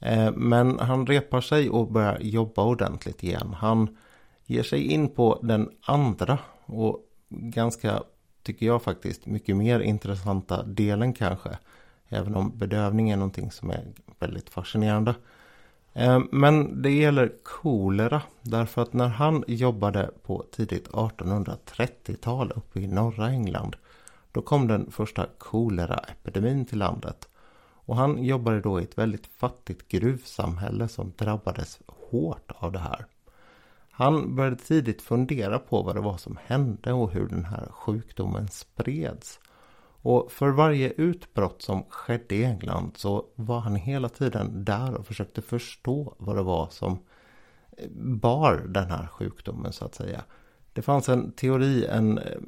Eh, 0.00 0.32
men 0.32 0.78
han 0.78 1.06
repar 1.06 1.40
sig 1.40 1.70
och 1.70 1.92
börjar 1.92 2.18
jobba 2.20 2.64
ordentligt 2.64 3.22
igen. 3.22 3.54
Han 3.58 3.96
ger 4.46 4.62
sig 4.62 4.82
in 4.82 5.08
på 5.08 5.38
den 5.42 5.70
andra 5.82 6.38
och 6.66 7.00
ganska, 7.28 8.02
tycker 8.42 8.66
jag 8.66 8.82
faktiskt, 8.82 9.26
mycket 9.26 9.56
mer 9.56 9.80
intressanta 9.80 10.62
delen 10.62 11.12
kanske 11.12 11.58
Även 12.08 12.34
om 12.34 12.58
bedövning 12.58 13.10
är 13.10 13.16
någonting 13.16 13.50
som 13.50 13.70
är 13.70 13.84
väldigt 14.18 14.50
fascinerande. 14.50 15.14
Eh, 15.98 16.20
men 16.30 16.82
det 16.82 16.90
gäller 16.90 17.32
kolera. 17.42 18.22
Därför 18.42 18.82
att 18.82 18.92
när 18.92 19.08
han 19.08 19.44
jobbade 19.46 20.10
på 20.22 20.44
tidigt 20.52 20.88
1830-tal 20.88 22.52
uppe 22.56 22.80
i 22.80 22.86
norra 22.86 23.28
England. 23.28 23.76
Då 24.32 24.42
kom 24.42 24.68
den 24.68 24.90
första 24.90 25.26
koleraepidemin 25.38 26.64
till 26.64 26.78
landet. 26.78 27.28
Och 27.86 27.96
han 27.96 28.24
jobbade 28.24 28.60
då 28.60 28.80
i 28.80 28.82
ett 28.82 28.98
väldigt 28.98 29.26
fattigt 29.26 29.88
gruvsamhälle 29.88 30.88
som 30.88 31.12
drabbades 31.16 31.78
hårt 31.86 32.52
av 32.54 32.72
det 32.72 32.78
här. 32.78 33.06
Han 33.90 34.36
började 34.36 34.56
tidigt 34.56 35.02
fundera 35.02 35.58
på 35.58 35.82
vad 35.82 35.94
det 35.94 36.00
var 36.00 36.16
som 36.16 36.38
hände 36.46 36.92
och 36.92 37.10
hur 37.10 37.28
den 37.28 37.44
här 37.44 37.68
sjukdomen 37.70 38.48
spreds. 38.48 39.40
Och 40.06 40.32
för 40.32 40.48
varje 40.48 40.92
utbrott 40.96 41.62
som 41.62 41.84
skedde 41.88 42.34
i 42.34 42.44
England 42.44 42.92
så 42.96 43.24
var 43.34 43.60
han 43.60 43.76
hela 43.76 44.08
tiden 44.08 44.64
där 44.64 44.94
och 44.94 45.06
försökte 45.06 45.42
förstå 45.42 46.14
vad 46.18 46.36
det 46.36 46.42
var 46.42 46.68
som 46.70 46.98
eh, 47.76 47.88
bar 47.96 48.64
den 48.68 48.90
här 48.90 49.06
sjukdomen 49.06 49.72
så 49.72 49.84
att 49.84 49.94
säga. 49.94 50.24
Det 50.72 50.82
fanns 50.82 51.08
en 51.08 51.32
teori, 51.32 51.86
en 51.86 52.18
eh, 52.18 52.38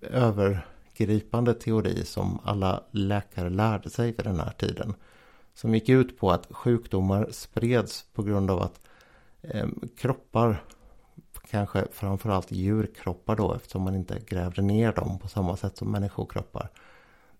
övergripande 0.00 1.54
teori 1.54 2.04
som 2.04 2.38
alla 2.44 2.82
läkare 2.90 3.50
lärde 3.50 3.90
sig 3.90 4.06
vid 4.12 4.24
den 4.24 4.40
här 4.40 4.52
tiden. 4.58 4.94
Som 5.54 5.74
gick 5.74 5.88
ut 5.88 6.18
på 6.18 6.30
att 6.30 6.46
sjukdomar 6.50 7.28
spreds 7.30 8.04
på 8.12 8.22
grund 8.22 8.50
av 8.50 8.62
att 8.62 8.80
eh, 9.42 9.66
kroppar, 9.96 10.62
kanske 11.50 11.86
framförallt 11.92 12.52
djurkroppar 12.52 13.36
då 13.36 13.54
eftersom 13.54 13.82
man 13.82 13.94
inte 13.94 14.20
grävde 14.26 14.62
ner 14.62 14.92
dem 14.92 15.18
på 15.18 15.28
samma 15.28 15.56
sätt 15.56 15.76
som 15.76 15.92
människokroppar 15.92 16.70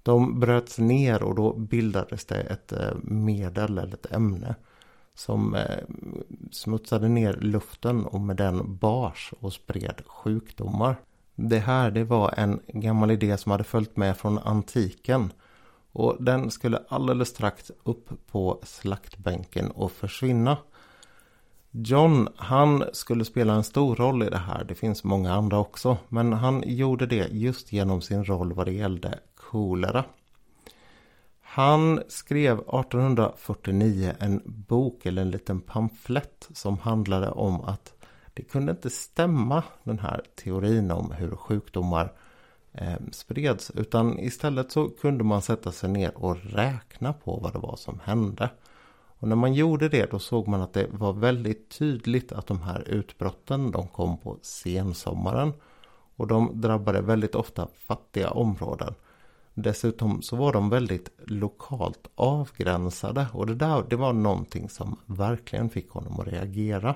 de 0.06 0.40
bröts 0.40 0.78
ner 0.78 1.22
och 1.22 1.34
då 1.34 1.52
bildades 1.52 2.24
det 2.24 2.40
ett 2.40 2.72
eh, 2.72 2.94
medel 3.02 3.78
eller 3.78 3.94
ett 3.94 4.12
ämne 4.12 4.54
som 5.14 5.54
eh, 5.54 5.84
smutsade 6.50 7.08
ner 7.08 7.32
luften 7.40 8.04
och 8.04 8.20
med 8.20 8.36
den 8.36 8.76
bars 8.76 9.32
och 9.40 9.52
spred 9.52 10.02
sjukdomar. 10.06 10.96
Det 11.34 11.58
här 11.58 11.90
det 11.90 12.04
var 12.04 12.34
en 12.36 12.60
gammal 12.66 13.10
idé 13.10 13.36
som 13.36 13.52
hade 13.52 13.64
följt 13.64 13.96
med 13.96 14.16
från 14.16 14.38
antiken 14.38 15.32
och 15.92 16.16
den 16.20 16.50
skulle 16.50 16.82
alldeles 16.88 17.28
strax 17.28 17.72
upp 17.84 18.08
på 18.30 18.60
slaktbänken 18.62 19.70
och 19.70 19.92
försvinna. 19.92 20.56
John, 21.70 22.28
han 22.36 22.84
skulle 22.92 23.24
spela 23.24 23.54
en 23.54 23.64
stor 23.64 23.96
roll 23.96 24.22
i 24.22 24.30
det 24.30 24.38
här. 24.38 24.64
Det 24.64 24.74
finns 24.74 25.04
många 25.04 25.32
andra 25.34 25.58
också. 25.58 25.96
Men 26.08 26.32
han 26.32 26.62
gjorde 26.66 27.06
det 27.06 27.28
just 27.32 27.72
genom 27.72 28.00
sin 28.00 28.24
roll 28.24 28.52
vad 28.52 28.66
det 28.66 28.72
gällde 28.72 29.18
kolera. 29.50 30.04
Han 31.40 32.02
skrev 32.08 32.58
1849 32.58 34.12
en 34.18 34.42
bok 34.44 35.06
eller 35.06 35.22
en 35.22 35.30
liten 35.30 35.60
pamflett 35.60 36.48
som 36.52 36.78
handlade 36.78 37.30
om 37.30 37.60
att 37.60 37.94
det 38.34 38.42
kunde 38.42 38.72
inte 38.72 38.90
stämma 38.90 39.62
den 39.82 39.98
här 39.98 40.22
teorin 40.34 40.90
om 40.90 41.10
hur 41.10 41.36
sjukdomar 41.36 42.12
eh, 42.72 42.96
spreds. 43.12 43.70
Utan 43.70 44.18
istället 44.18 44.72
så 44.72 44.88
kunde 44.88 45.24
man 45.24 45.42
sätta 45.42 45.72
sig 45.72 45.90
ner 45.90 46.16
och 46.16 46.36
räkna 46.42 47.12
på 47.12 47.36
vad 47.36 47.52
det 47.52 47.58
var 47.58 47.76
som 47.76 48.00
hände. 48.04 48.50
Och 49.18 49.28
när 49.28 49.36
man 49.36 49.54
gjorde 49.54 49.88
det 49.88 50.10
då 50.10 50.18
såg 50.18 50.48
man 50.48 50.60
att 50.60 50.72
det 50.72 50.86
var 50.90 51.12
väldigt 51.12 51.68
tydligt 51.78 52.32
att 52.32 52.46
de 52.46 52.62
här 52.62 52.88
utbrotten 52.88 53.70
de 53.70 53.88
kom 53.88 54.18
på 54.18 54.38
sensommaren. 54.42 55.52
Och 56.16 56.26
de 56.26 56.60
drabbade 56.60 57.00
väldigt 57.00 57.34
ofta 57.34 57.68
fattiga 57.74 58.30
områden. 58.30 58.94
Dessutom 59.58 60.22
så 60.22 60.36
var 60.36 60.52
de 60.52 60.70
väldigt 60.70 61.10
lokalt 61.26 62.10
avgränsade 62.14 63.26
och 63.32 63.46
det 63.46 63.54
där 63.54 63.84
det 63.90 63.96
var 63.96 64.12
någonting 64.12 64.68
som 64.68 65.00
verkligen 65.06 65.70
fick 65.70 65.90
honom 65.90 66.20
att 66.20 66.26
reagera. 66.26 66.94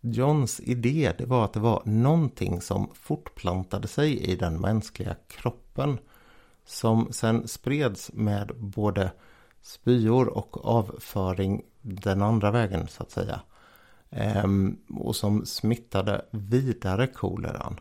Johns 0.00 0.60
idé 0.60 1.12
det 1.18 1.26
var 1.26 1.44
att 1.44 1.52
det 1.52 1.60
var 1.60 1.82
någonting 1.84 2.60
som 2.60 2.90
fortplantade 2.94 3.88
sig 3.88 4.18
i 4.18 4.36
den 4.36 4.60
mänskliga 4.60 5.16
kroppen 5.28 5.98
som 6.64 7.12
sen 7.12 7.48
spreds 7.48 8.12
med 8.12 8.52
både 8.56 9.12
spyor 9.62 10.28
och 10.28 10.66
avföring 10.66 11.62
den 11.82 12.22
andra 12.22 12.50
vägen 12.50 12.88
så 12.88 13.02
att 13.02 13.10
säga. 13.10 13.40
Ehm, 14.10 14.78
och 14.88 15.16
som 15.16 15.46
smittade 15.46 16.24
vidare 16.30 17.06
koleran. 17.06 17.80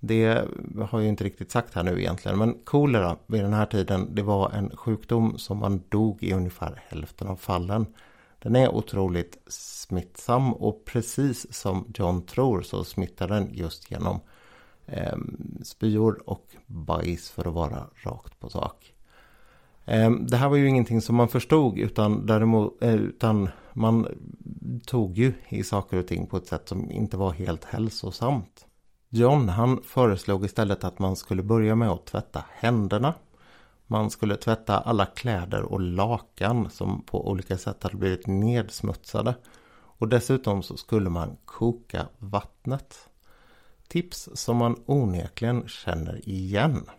Det 0.00 0.48
har 0.90 1.00
jag 1.00 1.08
inte 1.08 1.24
riktigt 1.24 1.50
sagt 1.50 1.74
här 1.74 1.82
nu 1.82 2.00
egentligen. 2.00 2.38
Men 2.38 2.58
kolera 2.64 3.16
vid 3.26 3.42
den 3.42 3.52
här 3.52 3.66
tiden 3.66 4.14
det 4.14 4.22
var 4.22 4.50
en 4.50 4.76
sjukdom 4.76 5.38
som 5.38 5.58
man 5.58 5.82
dog 5.88 6.22
i 6.22 6.32
ungefär 6.32 6.82
hälften 6.88 7.28
av 7.28 7.36
fallen. 7.36 7.86
Den 8.38 8.56
är 8.56 8.68
otroligt 8.68 9.38
smittsam 9.46 10.52
och 10.52 10.84
precis 10.84 11.52
som 11.54 11.92
John 11.94 12.22
tror 12.22 12.62
så 12.62 12.84
smittar 12.84 13.28
den 13.28 13.48
just 13.52 13.90
genom 13.90 14.20
eh, 14.86 15.18
spyor 15.62 16.22
och 16.26 16.46
bajs 16.66 17.30
för 17.30 17.48
att 17.48 17.54
vara 17.54 17.86
rakt 17.94 18.40
på 18.40 18.48
sak. 18.48 18.92
Eh, 19.84 20.10
det 20.10 20.36
här 20.36 20.48
var 20.48 20.56
ju 20.56 20.68
ingenting 20.68 21.00
som 21.00 21.16
man 21.16 21.28
förstod 21.28 21.78
utan, 21.78 22.26
däremot, 22.26 22.82
eh, 22.82 22.94
utan 22.94 23.48
man 23.72 24.06
tog 24.86 25.18
ju 25.18 25.32
i 25.48 25.62
saker 25.62 25.96
och 25.96 26.06
ting 26.06 26.26
på 26.26 26.36
ett 26.36 26.46
sätt 26.46 26.68
som 26.68 26.90
inte 26.90 27.16
var 27.16 27.30
helt 27.32 27.64
hälsosamt. 27.64 28.66
John 29.12 29.48
han 29.48 29.82
föreslog 29.82 30.44
istället 30.44 30.84
att 30.84 30.98
man 30.98 31.16
skulle 31.16 31.42
börja 31.42 31.74
med 31.74 31.90
att 31.90 32.06
tvätta 32.06 32.44
händerna. 32.50 33.14
Man 33.86 34.10
skulle 34.10 34.36
tvätta 34.36 34.78
alla 34.78 35.06
kläder 35.06 35.62
och 35.62 35.80
lakan 35.80 36.70
som 36.70 37.02
på 37.02 37.30
olika 37.30 37.58
sätt 37.58 37.82
hade 37.82 37.96
blivit 37.96 38.26
nedsmutsade. 38.26 39.34
Och 39.72 40.08
dessutom 40.08 40.62
så 40.62 40.76
skulle 40.76 41.10
man 41.10 41.36
koka 41.44 42.06
vattnet. 42.18 43.08
Tips 43.88 44.28
som 44.34 44.56
man 44.56 44.82
onekligen 44.86 45.68
känner 45.68 46.28
igen. 46.28 46.90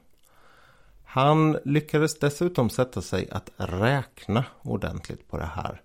Han 1.04 1.58
lyckades 1.66 2.20
dessutom 2.20 2.70
sätta 2.70 3.02
sig 3.02 3.30
att 3.30 3.50
räkna 3.58 4.46
ordentligt 4.62 5.28
på 5.28 5.38
det 5.38 5.52
här. 5.56 5.82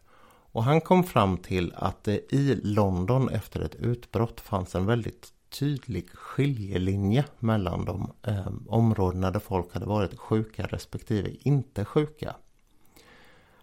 Och 0.53 0.65
han 0.65 0.81
kom 0.81 1.05
fram 1.05 1.39
till 1.39 1.73
att 1.77 2.05
det 2.05 2.35
i 2.35 2.61
London 2.63 3.29
efter 3.29 3.61
ett 3.61 3.75
utbrott 3.75 4.41
fanns 4.41 4.75
en 4.75 4.87
väldigt 4.87 5.33
tydlig 5.59 6.11
skiljelinje 6.11 7.25
mellan 7.39 7.85
de 7.85 8.13
eh, 8.23 8.49
områdena 8.67 9.31
där 9.31 9.41
folk 9.41 9.75
hade 9.75 9.87
varit 9.87 10.19
sjuka 10.19 10.67
respektive 10.67 11.31
inte 11.41 11.85
sjuka. 11.85 12.35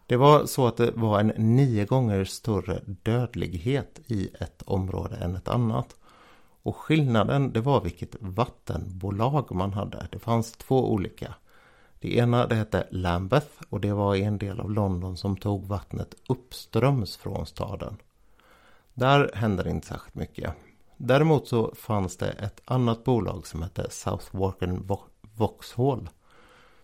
Det 0.08 0.18
var 0.18 0.46
så 0.46 0.68
att 0.68 0.78
det 0.78 0.92
var 0.92 1.20
en 1.20 1.56
nio 1.56 1.86
gånger 1.86 2.26
större 2.26 2.82
dödlighet 2.86 4.00
i 4.08 4.30
ett 4.40 4.62
område 4.66 5.16
än 5.16 5.36
ett 5.36 5.48
annat. 5.48 5.96
Och 6.64 6.76
skillnaden 6.76 7.54
det 7.54 7.62
var 7.62 7.82
vilket 7.82 8.16
vattenbolag 8.20 9.56
man 9.56 9.74
hade. 9.74 10.08
Det 10.12 10.20
fanns 10.20 10.52
två 10.52 10.94
olika. 10.94 11.34
Det 12.00 12.18
ena 12.18 12.48
det 12.48 12.56
hette 12.56 12.88
Lambeth 12.92 13.64
och 13.70 13.82
det 13.82 13.94
var 13.94 14.16
en 14.16 14.38
del 14.38 14.60
av 14.60 14.72
London 14.72 15.18
som 15.18 15.38
tog 15.38 15.66
vattnet 15.66 16.16
uppströms 16.30 17.18
från 17.18 17.46
staden. 17.46 17.98
Där 18.94 19.32
hände 19.34 19.64
det 19.64 19.70
inte 19.70 19.88
särskilt 19.88 20.16
mycket. 20.16 20.54
Däremot 20.98 21.48
så 21.48 21.76
fanns 21.76 22.18
det 22.18 22.30
ett 22.30 22.62
annat 22.66 23.04
bolag 23.04 23.48
som 23.48 23.62
hette 23.62 23.90
South 23.90 24.26
Walken 24.32 24.90
Vauxhall. 25.22 26.10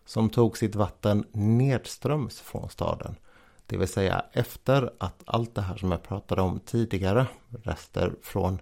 Som 0.05 0.29
tog 0.29 0.57
sitt 0.57 0.75
vatten 0.75 1.25
nedströms 1.31 2.39
från 2.39 2.69
staden. 2.69 3.15
Det 3.65 3.77
vill 3.77 3.87
säga 3.87 4.25
efter 4.31 4.93
att 4.97 5.23
allt 5.25 5.55
det 5.55 5.61
här 5.61 5.77
som 5.77 5.91
jag 5.91 6.03
pratade 6.03 6.41
om 6.41 6.59
tidigare. 6.59 7.27
Rester 7.63 8.15
från 8.21 8.59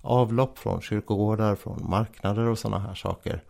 avlopp, 0.00 0.58
från 0.58 0.80
kyrkogårdar, 0.80 1.54
från 1.54 1.90
marknader 1.90 2.42
och 2.48 2.58
sådana 2.58 2.78
här 2.78 2.94
saker. 2.94 3.42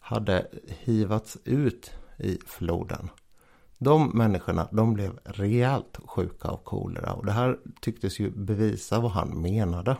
Hade 0.00 0.46
hivats 0.66 1.38
ut 1.44 1.90
i 2.18 2.38
floden. 2.46 3.08
De 3.78 4.10
människorna 4.14 4.68
de 4.72 4.94
blev 4.94 5.18
rejält 5.24 5.98
sjuka 6.06 6.48
av 6.48 6.56
kolera 6.56 7.12
och 7.12 7.26
det 7.26 7.32
här 7.32 7.58
tycktes 7.80 8.20
ju 8.20 8.30
bevisa 8.30 9.00
vad 9.00 9.10
han 9.10 9.42
menade. 9.42 9.96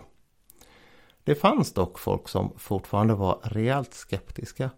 Det 1.25 1.35
fanns 1.35 1.73
dock 1.73 1.99
folk 1.99 2.29
som 2.29 2.53
fortfarande 2.59 3.15
var 3.15 3.39
rejält 3.43 3.95
skeptiska. 3.95 4.71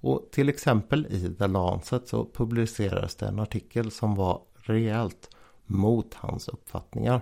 Och 0.00 0.28
till 0.32 0.48
exempel 0.48 1.06
i 1.06 1.34
The 1.34 1.46
Lancet 1.46 2.08
så 2.08 2.24
publicerades 2.24 3.16
det 3.16 3.26
en 3.26 3.38
artikel 3.38 3.90
som 3.90 4.14
var 4.14 4.42
rejält 4.54 5.30
mot 5.66 6.14
hans 6.14 6.48
uppfattningar. 6.48 7.20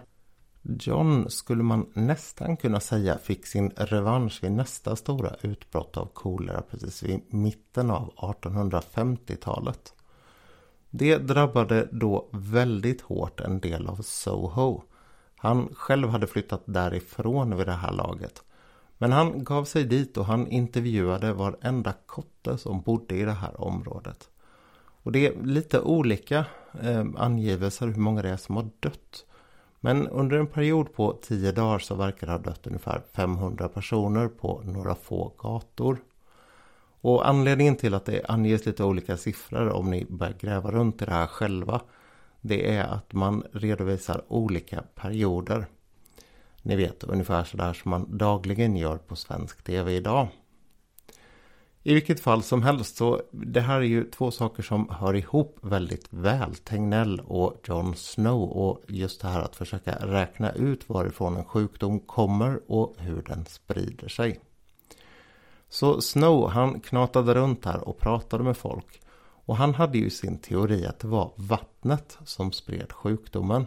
John 0.62 1.30
skulle 1.30 1.62
man 1.62 1.90
nästan 1.94 2.56
kunna 2.56 2.80
säga 2.80 3.18
fick 3.18 3.46
sin 3.46 3.70
revansch 3.70 4.44
vid 4.44 4.52
nästa 4.52 4.96
stora 4.96 5.34
utbrott 5.42 5.96
av 5.96 6.06
kolera 6.06 6.62
precis 6.62 7.02
vid 7.02 7.34
mitten 7.34 7.90
av 7.90 8.14
1850-talet. 8.16 9.94
Det 10.90 11.18
drabbade 11.18 11.88
då 11.92 12.28
väldigt 12.32 13.00
hårt 13.00 13.40
en 13.40 13.60
del 13.60 13.86
av 13.86 13.96
Soho. 14.02 14.82
Han 15.36 15.68
själv 15.74 16.08
hade 16.08 16.26
flyttat 16.26 16.62
därifrån 16.64 17.56
vid 17.56 17.66
det 17.66 17.72
här 17.72 17.92
laget. 17.92 18.42
Men 18.98 19.12
han 19.12 19.44
gav 19.44 19.64
sig 19.64 19.84
dit 19.84 20.16
och 20.16 20.24
han 20.24 20.46
intervjuade 20.46 21.32
varenda 21.32 21.94
kotte 22.06 22.58
som 22.58 22.80
bodde 22.80 23.14
i 23.14 23.24
det 23.24 23.32
här 23.32 23.60
området. 23.60 24.30
Och 25.02 25.12
det 25.12 25.26
är 25.26 25.42
lite 25.42 25.80
olika 25.80 26.44
eh, 26.82 27.06
angivelser 27.16 27.86
hur 27.86 27.94
många 27.94 28.22
det 28.22 28.28
är 28.28 28.36
som 28.36 28.56
har 28.56 28.68
dött. 28.80 29.24
Men 29.80 30.08
under 30.08 30.36
en 30.36 30.46
period 30.46 30.92
på 30.92 31.18
10 31.22 31.52
dagar 31.52 31.78
så 31.78 31.94
verkar 31.94 32.26
det 32.26 32.32
ha 32.32 32.38
dött 32.38 32.66
ungefär 32.66 33.02
500 33.12 33.68
personer 33.68 34.28
på 34.28 34.62
några 34.64 34.94
få 34.94 35.32
gator. 35.38 35.98
Och 37.00 37.28
anledningen 37.28 37.76
till 37.76 37.94
att 37.94 38.04
det 38.04 38.24
anges 38.28 38.66
lite 38.66 38.84
olika 38.84 39.16
siffror 39.16 39.68
om 39.68 39.90
ni 39.90 40.06
börjar 40.08 40.34
gräva 40.40 40.70
runt 40.70 41.02
i 41.02 41.04
det 41.04 41.10
här 41.10 41.26
själva. 41.26 41.80
Det 42.40 42.74
är 42.76 42.84
att 42.84 43.12
man 43.12 43.42
redovisar 43.52 44.22
olika 44.28 44.82
perioder. 44.94 45.66
Ni 46.68 46.76
vet 46.76 47.04
ungefär 47.04 47.44
sådär 47.44 47.72
som 47.72 47.90
man 47.90 48.18
dagligen 48.18 48.76
gör 48.76 48.96
på 48.96 49.16
svensk 49.16 49.64
tv 49.64 49.92
idag. 49.92 50.28
I 51.82 51.94
vilket 51.94 52.20
fall 52.20 52.42
som 52.42 52.62
helst 52.62 52.96
så 52.96 53.22
det 53.30 53.60
här 53.60 53.76
är 53.76 53.84
ju 53.84 54.10
två 54.10 54.30
saker 54.30 54.62
som 54.62 54.88
hör 54.90 55.16
ihop 55.16 55.58
väldigt 55.62 56.06
väl. 56.10 56.54
Tegnell 56.54 57.20
och 57.20 57.60
Jon 57.68 57.96
Snow 57.96 58.42
och 58.42 58.82
just 58.88 59.20
det 59.20 59.28
här 59.28 59.40
att 59.42 59.56
försöka 59.56 59.92
räkna 59.92 60.52
ut 60.52 60.88
varifrån 60.88 61.36
en 61.36 61.44
sjukdom 61.44 62.00
kommer 62.00 62.60
och 62.66 62.94
hur 62.98 63.22
den 63.22 63.44
sprider 63.46 64.08
sig. 64.08 64.40
Så 65.68 66.00
Snow 66.00 66.48
han 66.48 66.80
knatade 66.80 67.34
runt 67.34 67.64
här 67.64 67.88
och 67.88 67.98
pratade 67.98 68.44
med 68.44 68.56
folk. 68.56 69.00
Och 69.20 69.56
han 69.56 69.74
hade 69.74 69.98
ju 69.98 70.10
sin 70.10 70.38
teori 70.38 70.86
att 70.86 70.98
det 70.98 71.08
var 71.08 71.32
vattnet 71.36 72.18
som 72.24 72.52
spred 72.52 72.92
sjukdomen. 72.92 73.66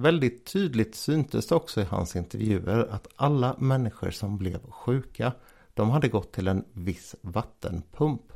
Väldigt 0.00 0.46
tydligt 0.46 0.94
syntes 0.94 1.46
det 1.46 1.54
också 1.54 1.80
i 1.80 1.84
hans 1.84 2.16
intervjuer 2.16 2.88
att 2.90 3.08
alla 3.16 3.56
människor 3.58 4.10
som 4.10 4.38
blev 4.38 4.70
sjuka 4.70 5.32
de 5.74 5.90
hade 5.90 6.08
gått 6.08 6.32
till 6.32 6.48
en 6.48 6.64
viss 6.72 7.14
vattenpump. 7.20 8.32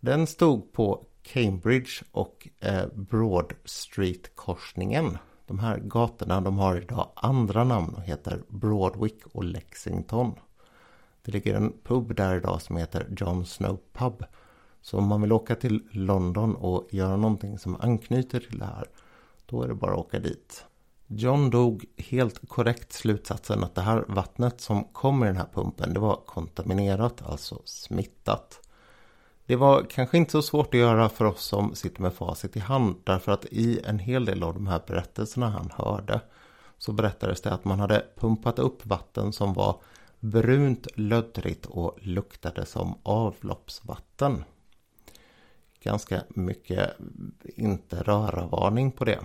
Den 0.00 0.26
stod 0.26 0.72
på 0.72 1.06
Cambridge 1.22 1.90
och 2.10 2.48
eh, 2.60 2.86
Broad 2.94 3.52
Street-korsningen. 3.64 5.18
De 5.46 5.58
här 5.58 5.78
gatorna 5.78 6.40
de 6.40 6.58
har 6.58 6.76
idag 6.76 7.08
andra 7.14 7.64
namn 7.64 7.94
och 7.94 8.02
heter 8.02 8.42
Broadwick 8.48 9.26
och 9.32 9.44
Lexington. 9.44 10.34
Det 11.22 11.32
ligger 11.32 11.54
en 11.54 11.72
pub 11.84 12.14
där 12.14 12.36
idag 12.36 12.62
som 12.62 12.76
heter 12.76 13.06
John 13.16 13.46
Snow 13.46 13.80
Pub. 13.92 14.24
Så 14.80 14.98
om 14.98 15.06
man 15.06 15.22
vill 15.22 15.32
åka 15.32 15.54
till 15.54 15.82
London 15.90 16.56
och 16.56 16.88
göra 16.90 17.16
någonting 17.16 17.58
som 17.58 17.80
anknyter 17.80 18.40
till 18.40 18.58
det 18.58 18.64
här 18.64 18.88
då 19.46 19.62
är 19.62 19.68
det 19.68 19.74
bara 19.74 19.92
att 19.92 19.98
åka 19.98 20.18
dit. 20.18 20.64
John 21.06 21.50
dog 21.50 21.84
helt 21.96 22.48
korrekt 22.48 22.92
slutsatsen 22.92 23.64
att 23.64 23.74
det 23.74 23.80
här 23.80 24.04
vattnet 24.08 24.60
som 24.60 24.84
kom 24.84 25.24
i 25.24 25.26
den 25.26 25.36
här 25.36 25.48
pumpen 25.52 25.94
det 25.94 26.00
var 26.00 26.16
kontaminerat, 26.26 27.22
alltså 27.22 27.62
smittat. 27.64 28.60
Det 29.46 29.56
var 29.56 29.86
kanske 29.90 30.16
inte 30.16 30.32
så 30.32 30.42
svårt 30.42 30.74
att 30.74 30.80
göra 30.80 31.08
för 31.08 31.24
oss 31.24 31.44
som 31.44 31.74
sitter 31.74 32.02
med 32.02 32.14
facit 32.14 32.56
i 32.56 32.60
hand 32.60 32.96
därför 33.04 33.32
att 33.32 33.44
i 33.44 33.80
en 33.84 33.98
hel 33.98 34.24
del 34.24 34.42
av 34.42 34.54
de 34.54 34.66
här 34.66 34.82
berättelserna 34.86 35.48
han 35.50 35.70
hörde 35.74 36.20
så 36.78 36.92
berättades 36.92 37.40
det 37.40 37.52
att 37.52 37.64
man 37.64 37.80
hade 37.80 38.06
pumpat 38.16 38.58
upp 38.58 38.86
vatten 38.86 39.32
som 39.32 39.52
var 39.52 39.80
brunt, 40.20 40.86
löddrigt 40.94 41.66
och 41.66 41.98
luktade 42.00 42.66
som 42.66 42.98
avloppsvatten. 43.02 44.44
Ganska 45.82 46.22
mycket 46.28 46.90
inte 47.44 48.02
röra-varning 48.02 48.92
på 48.92 49.04
det. 49.04 49.20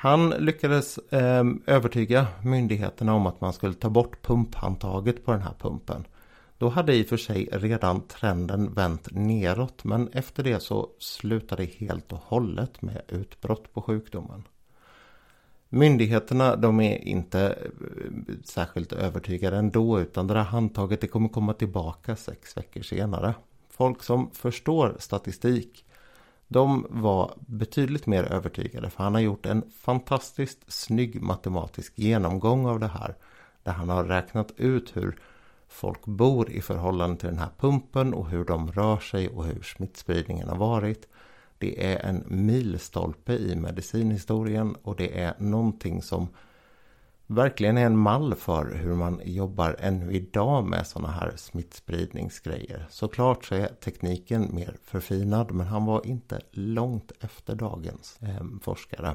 Han 0.00 0.30
lyckades 0.30 0.98
eh, 0.98 1.44
övertyga 1.66 2.26
myndigheterna 2.42 3.14
om 3.14 3.26
att 3.26 3.40
man 3.40 3.52
skulle 3.52 3.74
ta 3.74 3.90
bort 3.90 4.22
pumphandtaget 4.22 5.24
på 5.24 5.32
den 5.32 5.42
här 5.42 5.54
pumpen. 5.58 6.06
Då 6.58 6.68
hade 6.68 6.94
i 6.94 7.02
och 7.02 7.06
för 7.06 7.16
sig 7.16 7.48
redan 7.52 8.00
trenden 8.00 8.74
vänt 8.74 9.08
neråt 9.10 9.84
men 9.84 10.08
efter 10.08 10.42
det 10.42 10.60
så 10.60 10.88
slutade 10.98 11.64
helt 11.64 12.12
och 12.12 12.18
hållet 12.18 12.82
med 12.82 13.02
utbrott 13.08 13.72
på 13.72 13.82
sjukdomen. 13.82 14.44
Myndigheterna 15.68 16.56
de 16.56 16.80
är 16.80 17.08
inte 17.08 17.40
eh, 17.40 18.34
särskilt 18.44 18.92
övertygade 18.92 19.56
ändå 19.56 20.00
utan 20.00 20.26
det 20.26 20.34
där 20.34 20.40
handtaget 20.40 21.00
det 21.00 21.08
kommer 21.08 21.28
komma 21.28 21.54
tillbaka 21.54 22.16
sex 22.16 22.56
veckor 22.56 22.82
senare. 22.82 23.34
Folk 23.70 24.02
som 24.02 24.30
förstår 24.30 24.96
statistik 24.98 25.84
de 26.48 26.86
var 26.90 27.34
betydligt 27.38 28.06
mer 28.06 28.24
övertygade 28.24 28.90
för 28.90 29.04
han 29.04 29.14
har 29.14 29.20
gjort 29.20 29.46
en 29.46 29.70
fantastiskt 29.70 30.72
snygg 30.72 31.22
matematisk 31.22 31.92
genomgång 31.98 32.66
av 32.66 32.80
det 32.80 32.86
här. 32.86 33.14
Där 33.62 33.72
han 33.72 33.88
har 33.88 34.04
räknat 34.04 34.52
ut 34.56 34.96
hur 34.96 35.18
folk 35.68 36.04
bor 36.04 36.50
i 36.50 36.60
förhållande 36.60 37.16
till 37.16 37.28
den 37.28 37.38
här 37.38 37.50
pumpen 37.58 38.14
och 38.14 38.28
hur 38.28 38.44
de 38.44 38.72
rör 38.72 38.98
sig 38.98 39.28
och 39.28 39.44
hur 39.44 39.62
smittspridningen 39.62 40.48
har 40.48 40.56
varit. 40.56 41.08
Det 41.58 41.92
är 41.92 41.98
en 41.98 42.24
milstolpe 42.26 43.32
i 43.32 43.56
medicinhistorien 43.56 44.74
och 44.82 44.96
det 44.96 45.20
är 45.20 45.34
någonting 45.38 46.02
som 46.02 46.28
verkligen 47.30 47.78
är 47.78 47.86
en 47.86 47.98
mall 47.98 48.34
för 48.34 48.74
hur 48.74 48.94
man 48.94 49.20
jobbar 49.24 49.76
ännu 49.78 50.12
idag 50.12 50.64
med 50.64 50.86
sådana 50.86 51.12
här 51.12 51.32
smittspridningsgrejer. 51.36 52.86
Såklart 52.90 53.44
så 53.44 53.54
är 53.54 53.66
tekniken 53.66 54.54
mer 54.54 54.76
förfinad 54.82 55.50
men 55.50 55.66
han 55.66 55.84
var 55.84 56.06
inte 56.06 56.40
långt 56.50 57.12
efter 57.20 57.54
dagens 57.54 58.18
eh, 58.22 58.44
forskare. 58.62 59.14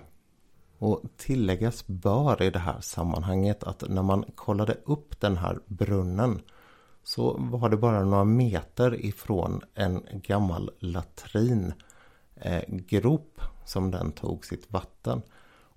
Och 0.78 1.02
tilläggas 1.18 1.88
bör 1.88 2.42
i 2.42 2.50
det 2.50 2.60
här 2.60 2.82
sammanhanget 2.82 3.64
att 3.64 3.84
när 3.90 4.04
man 4.04 4.26
kollade 4.36 4.78
upp 4.86 5.20
den 5.20 5.38
här 5.38 5.60
brunnen 5.66 6.42
så 7.04 7.38
var 7.40 7.70
det 7.70 7.78
bara 7.78 8.04
några 8.04 8.24
meter 8.24 9.06
ifrån 9.06 9.62
en 9.74 10.04
gammal 10.12 10.72
latringrop 10.80 11.78
eh, 13.42 13.48
som 13.66 13.92
den 13.92 14.12
tog 14.12 14.46
sitt 14.46 14.72
vatten. 14.72 15.22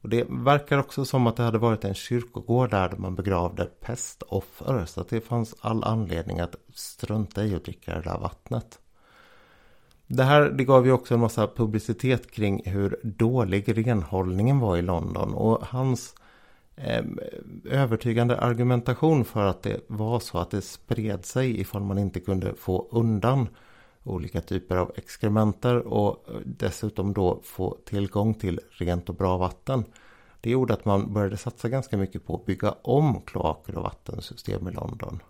Och 0.01 0.09
det 0.09 0.27
verkar 0.29 0.79
också 0.79 1.05
som 1.05 1.27
att 1.27 1.37
det 1.37 1.43
hade 1.43 1.59
varit 1.59 1.85
en 1.85 1.95
kyrkogård 1.95 2.71
där 2.71 2.95
man 2.97 3.15
begravde 3.15 3.65
pestoffer. 3.65 4.85
Så 4.87 5.01
att 5.01 5.09
det 5.09 5.21
fanns 5.21 5.55
all 5.61 5.85
anledning 5.85 6.41
att 6.41 6.57
strunta 6.75 7.45
i 7.45 7.55
att 7.55 7.65
dricka 7.65 7.95
det 7.95 8.03
där 8.03 8.19
vattnet. 8.19 8.79
Det 10.07 10.23
här 10.23 10.51
det 10.51 10.65
gav 10.65 10.87
ju 10.87 10.93
också 10.93 11.15
en 11.15 11.21
massa 11.21 11.47
publicitet 11.47 12.31
kring 12.31 12.63
hur 12.65 13.01
dålig 13.03 13.87
renhållningen 13.87 14.59
var 14.59 14.77
i 14.77 14.83
London. 14.83 15.35
Och 15.35 15.67
hans 15.67 16.15
eh, 16.77 17.05
övertygande 17.65 18.39
argumentation 18.39 19.25
för 19.25 19.47
att 19.47 19.63
det 19.63 19.81
var 19.87 20.21
så 20.21 20.39
att 20.39 20.51
det 20.51 20.63
spred 20.63 21.25
sig 21.25 21.61
ifall 21.61 21.83
man 21.83 21.99
inte 21.99 22.21
kunde 22.21 22.55
få 22.55 22.89
undan 22.91 23.49
olika 24.09 24.41
typer 24.41 24.77
av 24.77 24.93
exkrementer 24.97 25.77
och 25.77 26.27
dessutom 26.45 27.13
då 27.13 27.41
få 27.45 27.79
tillgång 27.85 28.35
till 28.35 28.61
rent 28.71 29.09
och 29.09 29.15
bra 29.15 29.37
vatten. 29.37 29.85
Det 30.41 30.51
gjorde 30.51 30.75
att 30.75 30.85
man 30.85 31.13
började 31.13 31.37
satsa 31.37 31.69
ganska 31.69 31.97
mycket 31.97 32.27
på 32.27 32.35
att 32.35 32.47
bygga 32.47 32.75
om 32.83 33.21
kloaker 33.21 33.77
och 33.77 33.83
vattensystem 33.83 34.69
i 34.69 34.73
London. 34.73 35.23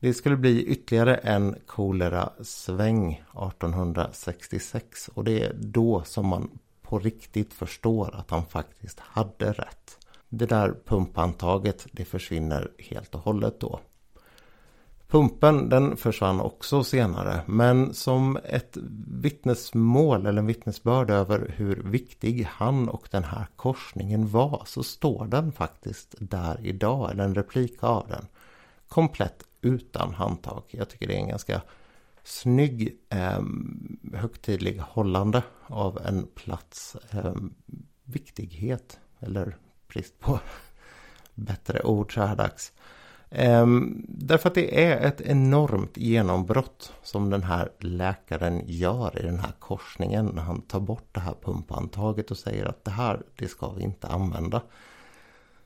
Det 0.00 0.14
skulle 0.14 0.36
bli 0.36 0.64
ytterligare 0.64 1.16
en 1.16 1.56
kolera-sväng 1.66 3.12
1866 3.12 5.10
och 5.14 5.24
det 5.24 5.42
är 5.42 5.52
då 5.58 6.02
som 6.04 6.26
man 6.26 6.58
på 6.82 6.98
riktigt 6.98 7.54
förstår 7.54 8.14
att 8.14 8.30
han 8.30 8.46
faktiskt 8.46 9.00
hade 9.00 9.52
rätt. 9.52 9.98
Det 10.28 10.46
där 10.46 10.74
pumpantaget 10.84 11.86
det 11.92 12.04
försvinner 12.04 12.72
helt 12.78 13.14
och 13.14 13.20
hållet 13.20 13.60
då. 13.60 13.80
Pumpen 15.10 15.68
den 15.68 15.96
försvann 15.96 16.40
också 16.40 16.84
senare 16.84 17.40
men 17.46 17.94
som 17.94 18.38
ett 18.44 18.76
vittnesmål 19.06 20.26
eller 20.26 20.38
en 20.38 20.46
vittnesbörd 20.46 21.10
över 21.10 21.54
hur 21.56 21.82
viktig 21.84 22.48
han 22.50 22.88
och 22.88 23.08
den 23.10 23.24
här 23.24 23.46
korsningen 23.56 24.28
var 24.28 24.62
så 24.66 24.82
står 24.82 25.26
den 25.26 25.52
faktiskt 25.52 26.14
där 26.18 26.66
idag, 26.66 27.10
eller 27.10 27.24
en 27.24 27.34
replik 27.34 27.84
av 27.84 28.08
den. 28.08 28.26
Komplett 28.88 29.44
utan 29.60 30.14
handtag. 30.14 30.62
Jag 30.68 30.88
tycker 30.88 31.06
det 31.06 31.14
är 31.14 31.20
en 31.20 31.28
ganska 31.28 31.62
snygg 32.24 32.98
eh, 33.08 33.42
högtidlig 34.14 34.78
hållande 34.78 35.42
av 35.66 35.98
en 36.06 36.26
plats 36.34 36.96
eh, 37.10 37.34
viktighet 38.04 39.00
eller 39.20 39.56
brist 39.88 40.20
på 40.20 40.40
bättre 41.34 41.82
ord 41.82 42.14
så 42.14 42.20
här 42.20 42.36
dags. 42.36 42.72
Um, 43.32 44.04
därför 44.08 44.48
att 44.48 44.54
det 44.54 44.84
är 44.84 45.00
ett 45.00 45.20
enormt 45.20 45.96
genombrott 45.96 46.92
som 47.02 47.30
den 47.30 47.42
här 47.42 47.72
läkaren 47.78 48.62
gör 48.66 49.18
i 49.18 49.22
den 49.22 49.38
här 49.38 49.52
korsningen 49.58 50.26
när 50.26 50.42
han 50.42 50.60
tar 50.60 50.80
bort 50.80 51.08
det 51.12 51.20
här 51.20 51.34
pumpantaget 51.42 52.30
och 52.30 52.36
säger 52.36 52.66
att 52.66 52.84
det 52.84 52.90
här, 52.90 53.22
det 53.36 53.48
ska 53.48 53.70
vi 53.70 53.82
inte 53.82 54.06
använda. 54.06 54.62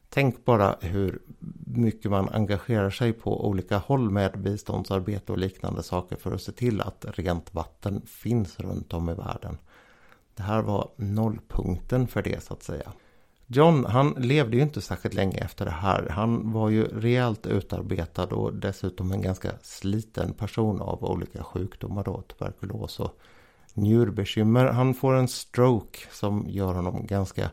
Tänk 0.09 0.45
bara 0.45 0.77
hur 0.81 1.23
mycket 1.67 2.11
man 2.11 2.29
engagerar 2.29 2.91
sig 2.91 3.13
på 3.13 3.49
olika 3.49 3.79
håll 3.79 4.11
med 4.11 4.39
biståndsarbete 4.39 5.33
och 5.33 5.39
liknande 5.39 5.83
saker 5.83 6.17
för 6.17 6.33
att 6.33 6.43
se 6.43 6.53
till 6.53 6.81
att 6.81 7.05
rent 7.09 7.55
vatten 7.55 8.03
finns 8.07 8.61
runt 8.61 8.93
om 8.93 9.11
i 9.11 9.15
världen. 9.15 9.59
Det 10.35 10.43
här 10.43 10.63
var 10.63 10.91
nollpunkten 10.97 12.07
för 12.07 12.23
det 12.23 12.43
så 12.43 12.55
att 12.55 12.63
säga. 12.63 12.93
John, 13.55 13.85
han 13.85 14.11
levde 14.19 14.57
ju 14.57 14.63
inte 14.63 14.81
särskilt 14.81 15.15
länge 15.15 15.39
efter 15.39 15.65
det 15.65 15.71
här. 15.71 16.09
Han 16.11 16.53
var 16.53 16.71
ju 16.71 16.85
rejält 16.85 17.47
utarbetad 17.47 18.25
och 18.25 18.55
dessutom 18.55 19.13
en 19.13 19.23
ganska 19.23 19.51
sliten 19.63 20.33
person 20.33 20.81
av 20.81 21.05
olika 21.05 21.43
sjukdomar 21.43 22.05
då, 22.05 22.23
tuberkulos 22.23 23.01
och 23.01 23.19
njurbekymmer. 23.75 24.65
Han 24.65 24.95
får 24.95 25.15
en 25.15 25.29
stroke 25.29 25.99
som 26.11 26.45
gör 26.49 26.75
honom 26.75 27.07
ganska 27.07 27.51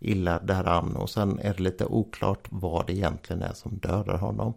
illa 0.00 0.38
däran 0.38 0.96
och 0.96 1.10
sen 1.10 1.38
är 1.38 1.54
det 1.54 1.62
lite 1.62 1.86
oklart 1.86 2.46
vad 2.50 2.86
det 2.86 2.92
egentligen 2.92 3.42
är 3.42 3.52
som 3.52 3.78
dödar 3.78 4.18
honom. 4.18 4.54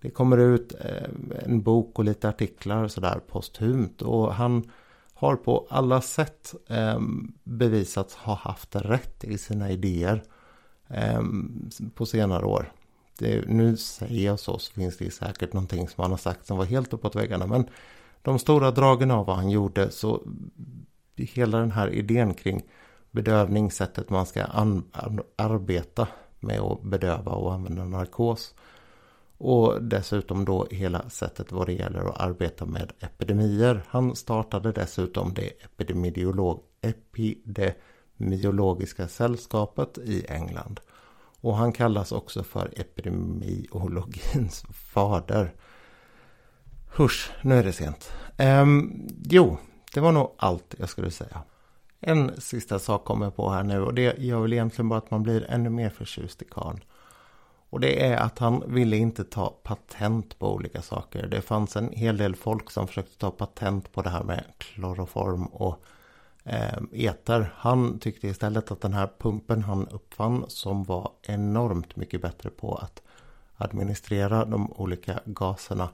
Det 0.00 0.10
kommer 0.10 0.38
ut 0.38 0.74
eh, 0.80 1.44
en 1.44 1.62
bok 1.62 1.98
och 1.98 2.04
lite 2.04 2.28
artiklar 2.28 2.88
sådär 2.88 3.20
posthumt 3.28 4.02
och 4.02 4.34
han 4.34 4.70
har 5.18 5.36
på 5.36 5.66
alla 5.70 6.00
sätt 6.00 6.54
ehm, 6.68 7.32
bevisats 7.44 8.14
ha 8.14 8.34
haft 8.34 8.76
rätt 8.76 9.24
i 9.24 9.38
sina 9.38 9.70
idéer 9.70 10.22
ehm, 10.88 11.70
på 11.94 12.06
senare 12.06 12.46
år. 12.46 12.72
Det, 13.18 13.48
nu 13.48 13.76
säger 13.76 14.26
jag 14.26 14.40
så, 14.40 14.58
så 14.58 14.72
finns 14.72 14.96
det 14.96 15.10
säkert 15.10 15.52
någonting 15.52 15.88
som 15.88 16.02
han 16.02 16.10
har 16.10 16.18
sagt 16.18 16.46
som 16.46 16.58
var 16.58 16.64
helt 16.64 16.92
uppåt 16.92 17.16
väggarna. 17.16 17.46
Men 17.46 17.68
de 18.22 18.38
stora 18.38 18.70
dragen 18.70 19.10
av 19.10 19.26
vad 19.26 19.36
han 19.36 19.50
gjorde 19.50 19.90
så 19.90 20.22
hela 21.16 21.58
den 21.58 21.72
här 21.72 21.88
idén 21.88 22.34
kring 22.34 22.62
bedövning, 23.10 23.70
sättet 23.70 24.10
man 24.10 24.26
ska 24.26 24.44
arbeta 25.36 26.08
med 26.40 26.60
att 26.60 26.82
bedöva 26.82 27.32
och 27.32 27.54
använda 27.54 27.84
narkos 27.84 28.54
och 29.38 29.82
dessutom 29.82 30.44
då 30.44 30.66
hela 30.70 31.10
sättet 31.10 31.52
vad 31.52 31.66
det 31.66 31.72
gäller 31.72 32.00
att 32.00 32.20
arbeta 32.20 32.66
med 32.66 32.92
epidemier. 33.00 33.82
Han 33.88 34.16
startade 34.16 34.72
dessutom 34.72 35.34
det 35.34 35.64
epidemiolog, 35.64 36.60
epidemiologiska 36.80 39.08
sällskapet 39.08 39.98
i 39.98 40.26
England. 40.28 40.80
Och 41.40 41.56
han 41.56 41.72
kallas 41.72 42.12
också 42.12 42.42
för 42.42 42.72
epidemiologins 42.76 44.64
fader. 44.72 45.54
Husch, 46.96 47.30
nu 47.42 47.54
är 47.54 47.64
det 47.64 47.72
sent. 47.72 48.12
Ehm, 48.36 49.06
jo, 49.24 49.58
det 49.94 50.00
var 50.00 50.12
nog 50.12 50.32
allt 50.36 50.74
jag 50.78 50.88
skulle 50.88 51.10
säga. 51.10 51.42
En 52.00 52.40
sista 52.40 52.78
sak 52.78 53.04
kommer 53.04 53.26
jag 53.26 53.36
på 53.36 53.50
här 53.50 53.62
nu 53.62 53.82
och 53.82 53.94
det 53.94 54.18
gör 54.18 54.40
väl 54.40 54.52
egentligen 54.52 54.88
bara 54.88 54.98
att 54.98 55.10
man 55.10 55.22
blir 55.22 55.50
ännu 55.50 55.70
mer 55.70 55.90
förtjust 55.90 56.42
i 56.42 56.44
karln. 56.44 56.80
Och 57.76 57.80
det 57.80 58.06
är 58.06 58.16
att 58.16 58.38
han 58.38 58.74
ville 58.74 58.96
inte 58.96 59.24
ta 59.24 59.48
patent 59.62 60.38
på 60.38 60.54
olika 60.54 60.82
saker. 60.82 61.26
Det 61.26 61.40
fanns 61.40 61.76
en 61.76 61.92
hel 61.92 62.16
del 62.16 62.36
folk 62.36 62.70
som 62.70 62.86
försökte 62.86 63.18
ta 63.18 63.30
patent 63.30 63.92
på 63.92 64.02
det 64.02 64.10
här 64.10 64.22
med 64.22 64.44
kloroform 64.58 65.46
och 65.46 65.84
eh, 66.44 66.78
eter. 66.92 67.52
Han 67.56 67.98
tyckte 67.98 68.28
istället 68.28 68.70
att 68.70 68.80
den 68.80 68.92
här 68.92 69.10
pumpen 69.18 69.62
han 69.62 69.88
uppfann 69.88 70.44
som 70.48 70.84
var 70.84 71.10
enormt 71.22 71.96
mycket 71.96 72.22
bättre 72.22 72.50
på 72.50 72.74
att 72.74 73.02
administrera 73.56 74.44
de 74.44 74.72
olika 74.72 75.20
gaserna. 75.24 75.88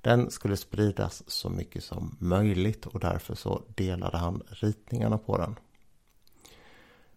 Den 0.00 0.30
skulle 0.30 0.56
spridas 0.56 1.22
så 1.26 1.50
mycket 1.50 1.84
som 1.84 2.16
möjligt 2.18 2.86
och 2.86 3.00
därför 3.00 3.34
så 3.34 3.62
delade 3.68 4.18
han 4.18 4.42
ritningarna 4.48 5.18
på 5.18 5.38
den. 5.38 5.56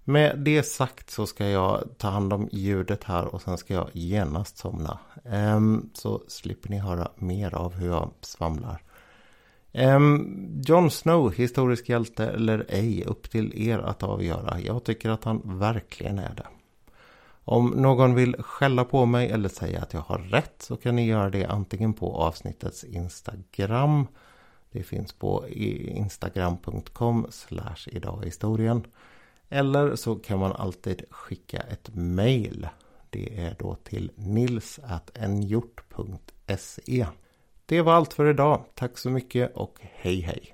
Med 0.09 0.39
det 0.39 0.63
sagt 0.63 1.09
så 1.09 1.27
ska 1.27 1.49
jag 1.49 1.83
ta 1.97 2.07
hand 2.07 2.33
om 2.33 2.49
ljudet 2.51 3.03
här 3.03 3.25
och 3.25 3.41
sen 3.41 3.57
ska 3.57 3.73
jag 3.73 3.89
genast 3.93 4.57
somna. 4.57 4.99
Um, 5.23 5.89
så 5.93 6.21
slipper 6.27 6.69
ni 6.69 6.77
höra 6.77 7.11
mer 7.15 7.55
av 7.55 7.73
hur 7.73 7.87
jag 7.87 8.11
svamlar. 8.21 8.81
Um, 9.73 10.61
Jon 10.65 10.91
Snow, 10.91 11.31
historisk 11.31 11.89
hjälte 11.89 12.27
eller 12.27 12.65
ej, 12.69 13.03
upp 13.03 13.29
till 13.29 13.69
er 13.69 13.77
att 13.77 14.03
avgöra. 14.03 14.59
Jag 14.59 14.83
tycker 14.83 15.09
att 15.09 15.23
han 15.23 15.41
verkligen 15.59 16.19
är 16.19 16.35
det. 16.35 16.47
Om 17.43 17.67
någon 17.67 18.15
vill 18.15 18.35
skälla 18.39 18.85
på 18.85 19.05
mig 19.05 19.29
eller 19.29 19.49
säga 19.49 19.81
att 19.81 19.93
jag 19.93 20.01
har 20.01 20.17
rätt 20.17 20.55
så 20.61 20.77
kan 20.77 20.95
ni 20.95 21.07
göra 21.07 21.29
det 21.29 21.45
antingen 21.45 21.93
på 21.93 22.15
avsnittets 22.15 22.83
Instagram. 22.83 24.07
Det 24.71 24.83
finns 24.83 25.13
på 25.13 25.47
instagram.com 25.47 27.27
slash 27.29 27.87
idaghistorien. 27.87 28.83
Eller 29.49 29.95
så 29.95 30.15
kan 30.15 30.39
man 30.39 30.51
alltid 30.51 31.03
skicka 31.09 31.59
ett 31.59 31.89
mail. 31.95 32.67
Det 33.09 33.39
är 33.39 33.55
då 33.59 33.75
till 33.75 34.11
nils.nhjort.se 34.15 34.77
Det 37.65 37.81
var 37.81 37.93
allt 37.93 38.13
för 38.13 38.29
idag. 38.29 38.65
Tack 38.75 38.97
så 38.97 39.09
mycket 39.09 39.55
och 39.55 39.79
hej 39.81 40.21
hej! 40.21 40.47